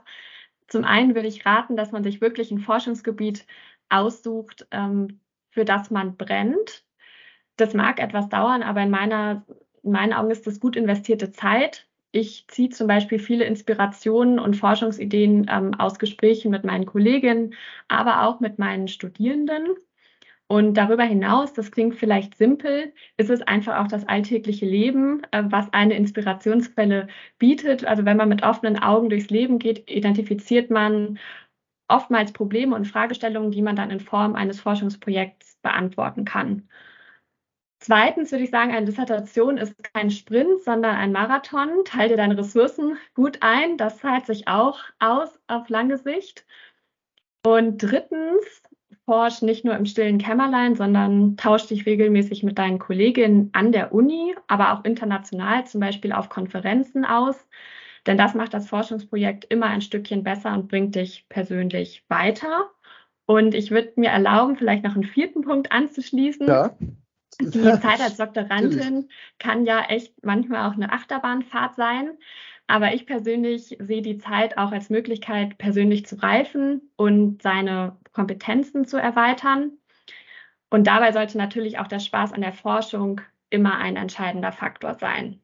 Zum 0.68 0.84
einen 0.84 1.14
würde 1.14 1.28
ich 1.28 1.44
raten, 1.44 1.76
dass 1.76 1.92
man 1.92 2.04
sich 2.04 2.22
wirklich 2.22 2.50
ein 2.50 2.60
Forschungsgebiet 2.60 3.46
aussucht, 3.90 4.66
ähm, 4.70 5.20
für 5.50 5.66
das 5.66 5.90
man 5.90 6.16
brennt. 6.16 6.84
Das 7.56 7.74
mag 7.74 8.00
etwas 8.00 8.28
dauern, 8.28 8.62
aber 8.62 8.82
in, 8.82 8.90
meiner, 8.90 9.44
in 9.82 9.92
meinen 9.92 10.12
Augen 10.12 10.30
ist 10.30 10.46
das 10.46 10.60
gut 10.60 10.76
investierte 10.76 11.32
Zeit. 11.32 11.86
Ich 12.12 12.46
ziehe 12.48 12.70
zum 12.70 12.86
Beispiel 12.86 13.18
viele 13.18 13.44
Inspirationen 13.44 14.38
und 14.38 14.56
Forschungsideen 14.56 15.46
ähm, 15.50 15.74
aus 15.74 15.98
Gesprächen 15.98 16.50
mit 16.50 16.64
meinen 16.64 16.86
Kolleginnen, 16.86 17.54
aber 17.88 18.22
auch 18.24 18.40
mit 18.40 18.58
meinen 18.58 18.88
Studierenden. 18.88 19.76
Und 20.50 20.74
darüber 20.74 21.04
hinaus, 21.04 21.52
das 21.52 21.70
klingt 21.70 21.96
vielleicht 21.96 22.36
simpel, 22.36 22.94
ist 23.18 23.28
es 23.28 23.42
einfach 23.42 23.78
auch 23.84 23.88
das 23.88 24.08
alltägliche 24.08 24.64
Leben, 24.64 25.22
äh, 25.30 25.44
was 25.46 25.70
eine 25.74 25.94
Inspirationsquelle 25.94 27.08
bietet. 27.38 27.84
Also 27.84 28.04
wenn 28.06 28.16
man 28.16 28.30
mit 28.30 28.42
offenen 28.42 28.78
Augen 28.78 29.10
durchs 29.10 29.28
Leben 29.30 29.58
geht, 29.58 29.90
identifiziert 29.90 30.70
man 30.70 31.18
oftmals 31.88 32.32
Probleme 32.32 32.74
und 32.76 32.86
Fragestellungen, 32.86 33.50
die 33.50 33.62
man 33.62 33.76
dann 33.76 33.90
in 33.90 34.00
Form 34.00 34.34
eines 34.34 34.60
Forschungsprojekts 34.60 35.58
beantworten 35.62 36.24
kann. 36.24 36.68
Zweitens 37.80 38.32
würde 38.32 38.44
ich 38.44 38.50
sagen, 38.50 38.72
eine 38.74 38.86
Dissertation 38.86 39.56
ist 39.56 39.74
kein 39.94 40.10
Sprint, 40.10 40.62
sondern 40.64 40.96
ein 40.96 41.12
Marathon. 41.12 41.84
Teile 41.84 42.16
deine 42.16 42.36
Ressourcen 42.36 42.96
gut 43.14 43.38
ein. 43.42 43.76
Das 43.76 43.98
zahlt 43.98 44.26
sich 44.26 44.48
auch 44.48 44.80
aus 44.98 45.38
auf 45.46 45.68
lange 45.68 45.96
Sicht. 45.98 46.44
Und 47.44 47.78
drittens, 47.78 48.62
forsch 49.08 49.40
nicht 49.40 49.64
nur 49.64 49.74
im 49.74 49.86
stillen 49.86 50.18
Kämmerlein, 50.18 50.74
sondern 50.74 51.38
tausch 51.38 51.66
dich 51.66 51.86
regelmäßig 51.86 52.42
mit 52.42 52.58
deinen 52.58 52.78
Kolleginnen 52.78 53.48
an 53.54 53.72
der 53.72 53.94
Uni, 53.94 54.34
aber 54.48 54.74
auch 54.74 54.84
international, 54.84 55.66
zum 55.66 55.80
Beispiel 55.80 56.12
auf 56.12 56.28
Konferenzen 56.28 57.06
aus. 57.06 57.48
Denn 58.06 58.18
das 58.18 58.34
macht 58.34 58.52
das 58.52 58.68
Forschungsprojekt 58.68 59.46
immer 59.46 59.64
ein 59.64 59.80
Stückchen 59.80 60.24
besser 60.24 60.52
und 60.52 60.68
bringt 60.68 60.94
dich 60.94 61.24
persönlich 61.30 62.04
weiter. 62.08 62.68
Und 63.24 63.54
ich 63.54 63.70
würde 63.70 63.94
mir 63.96 64.10
erlauben, 64.10 64.56
vielleicht 64.56 64.84
noch 64.84 64.94
einen 64.94 65.04
vierten 65.04 65.40
Punkt 65.40 65.72
anzuschließen. 65.72 66.46
Ja. 66.46 66.76
Die 67.40 67.62
Zeit 67.80 68.02
als 68.02 68.18
Doktorandin 68.18 69.08
kann 69.38 69.64
ja 69.64 69.86
echt 69.88 70.22
manchmal 70.22 70.68
auch 70.68 70.74
eine 70.74 70.92
Achterbahnfahrt 70.92 71.76
sein. 71.76 72.10
Aber 72.68 72.94
ich 72.94 73.06
persönlich 73.06 73.76
sehe 73.80 74.02
die 74.02 74.18
Zeit 74.18 74.56
auch 74.58 74.70
als 74.70 74.90
Möglichkeit, 74.90 75.58
persönlich 75.58 76.06
zu 76.06 76.16
reifen 76.16 76.82
und 76.96 77.42
seine 77.42 77.96
Kompetenzen 78.12 78.86
zu 78.86 78.98
erweitern. 78.98 79.72
Und 80.70 80.86
dabei 80.86 81.12
sollte 81.12 81.38
natürlich 81.38 81.78
auch 81.78 81.88
der 81.88 81.98
Spaß 81.98 82.32
an 82.34 82.42
der 82.42 82.52
Forschung 82.52 83.22
immer 83.48 83.78
ein 83.78 83.96
entscheidender 83.96 84.52
Faktor 84.52 84.94
sein. 84.94 85.40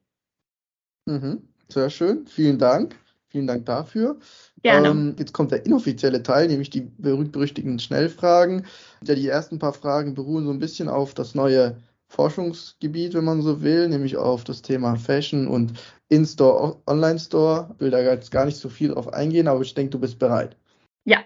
Mhm. 1.07 1.49
Sehr 1.69 1.89
schön, 1.89 2.27
vielen 2.27 2.59
Dank. 2.59 2.95
Vielen 3.29 3.47
Dank 3.49 3.67
dafür. 3.67 4.21
Ähm, 4.63 5.17
jetzt 5.19 5.33
kommt 5.33 5.51
der 5.51 5.67
inoffizielle 5.67 6.23
Teil, 6.23 6.47
nämlich 6.47 6.71
die 6.71 6.83
berühmt-berüchtigten 6.83 7.81
Schnellfragen. 7.81 8.65
Ja, 9.03 9.17
die 9.17 9.27
ersten 9.27 9.59
paar 9.59 9.73
Fragen 9.73 10.15
beruhen 10.15 10.45
so 10.45 10.53
ein 10.53 10.61
bisschen 10.61 10.89
auf 10.89 11.15
das 11.15 11.35
neue 11.35 11.77
Forschungsgebiet, 12.09 13.15
wenn 13.15 13.25
man 13.25 13.43
so 13.43 13.63
will, 13.63 13.89
nämlich 13.89 14.17
auf 14.17 14.45
das 14.45 14.63
Thema 14.63 14.97
Fashion 14.97 15.49
und 15.49 15.73
In-Store, 16.09 16.81
Online-Store. 16.87 17.71
Ich 17.75 17.81
will 17.81 17.91
da 17.91 18.01
jetzt 18.01 18.31
gar 18.31 18.45
nicht 18.45 18.57
so 18.57 18.69
viel 18.69 18.91
drauf 18.91 19.13
eingehen, 19.13 19.49
aber 19.49 19.63
ich 19.63 19.75
denke, 19.75 19.91
du 19.91 19.99
bist 19.99 20.19
bereit. 20.19 20.57
Ja. 21.05 21.25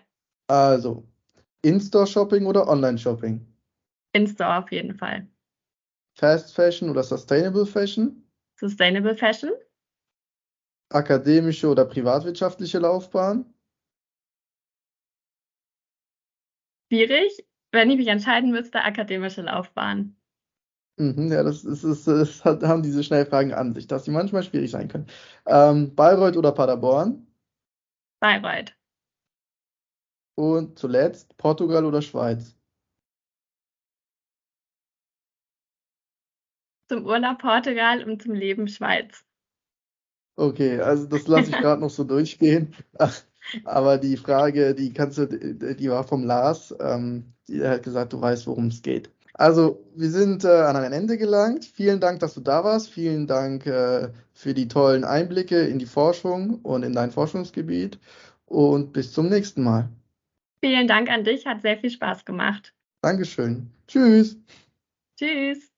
Also, 0.48 1.06
In-Store-Shopping 1.62 2.46
oder 2.46 2.68
Online-Shopping? 2.68 3.46
In-Store 4.12 4.58
auf 4.58 4.72
jeden 4.72 4.94
Fall. 4.94 5.28
Fast 6.18 6.54
Fashion 6.54 6.90
oder 6.90 7.02
Sustainable 7.02 7.66
Fashion? 7.66 8.24
Sustainable 8.58 9.16
Fashion. 9.16 9.50
Akademische 10.90 11.68
oder 11.68 11.84
privatwirtschaftliche 11.84 12.78
Laufbahn? 12.78 13.54
Schwierig. 16.90 17.46
Wenn 17.70 17.90
ich 17.90 17.98
mich 17.98 18.08
entscheiden 18.08 18.50
müsste, 18.50 18.82
akademische 18.82 19.42
Laufbahn. 19.42 20.17
Mhm, 20.98 21.30
ja, 21.30 21.44
das, 21.44 21.64
ist, 21.64 21.84
ist, 21.84 22.08
das 22.08 22.44
haben 22.44 22.82
diese 22.82 23.04
Schnellfragen 23.04 23.52
an 23.52 23.72
sich, 23.72 23.86
dass 23.86 24.04
sie 24.04 24.10
manchmal 24.10 24.42
schwierig 24.42 24.70
sein 24.70 24.88
können. 24.88 25.06
Ähm, 25.46 25.94
Bayreuth 25.94 26.36
oder 26.36 26.50
Paderborn? 26.50 27.24
Bayreuth. 28.20 28.74
Und 30.34 30.78
zuletzt 30.78 31.36
Portugal 31.36 31.84
oder 31.84 32.02
Schweiz? 32.02 32.56
Zum 36.88 37.06
Urlaub 37.06 37.38
Portugal 37.38 38.02
und 38.02 38.22
zum 38.22 38.34
Leben 38.34 38.66
Schweiz. 38.66 39.24
Okay, 40.36 40.80
also 40.80 41.06
das 41.06 41.26
lasse 41.28 41.50
ich 41.50 41.58
gerade 41.58 41.80
noch 41.80 41.90
so 41.90 42.04
durchgehen. 42.04 42.74
Aber 43.64 43.98
die 43.98 44.16
Frage, 44.16 44.74
die 44.74 44.92
kannst 44.92 45.18
du, 45.18 45.26
die 45.26 45.90
war 45.90 46.04
vom 46.04 46.24
Lars. 46.24 46.74
Ähm, 46.80 47.34
er 47.48 47.70
hat 47.70 47.82
gesagt, 47.82 48.12
du 48.12 48.20
weißt, 48.20 48.46
worum 48.46 48.66
es 48.68 48.82
geht. 48.82 49.10
Also, 49.38 49.84
wir 49.94 50.10
sind 50.10 50.44
äh, 50.44 50.48
an 50.48 50.74
ein 50.74 50.92
Ende 50.92 51.16
gelangt. 51.16 51.64
Vielen 51.64 52.00
Dank, 52.00 52.18
dass 52.18 52.34
du 52.34 52.40
da 52.40 52.64
warst. 52.64 52.90
Vielen 52.90 53.28
Dank 53.28 53.66
äh, 53.66 54.08
für 54.34 54.52
die 54.52 54.66
tollen 54.66 55.04
Einblicke 55.04 55.60
in 55.60 55.78
die 55.78 55.86
Forschung 55.86 56.56
und 56.64 56.82
in 56.82 56.92
dein 56.92 57.12
Forschungsgebiet. 57.12 58.00
Und 58.46 58.92
bis 58.92 59.12
zum 59.12 59.28
nächsten 59.28 59.62
Mal. 59.62 59.88
Vielen 60.60 60.88
Dank 60.88 61.08
an 61.08 61.22
dich, 61.22 61.46
hat 61.46 61.62
sehr 61.62 61.78
viel 61.78 61.90
Spaß 61.90 62.24
gemacht. 62.24 62.74
Dankeschön. 63.00 63.70
Tschüss. 63.86 64.36
Tschüss. 65.16 65.70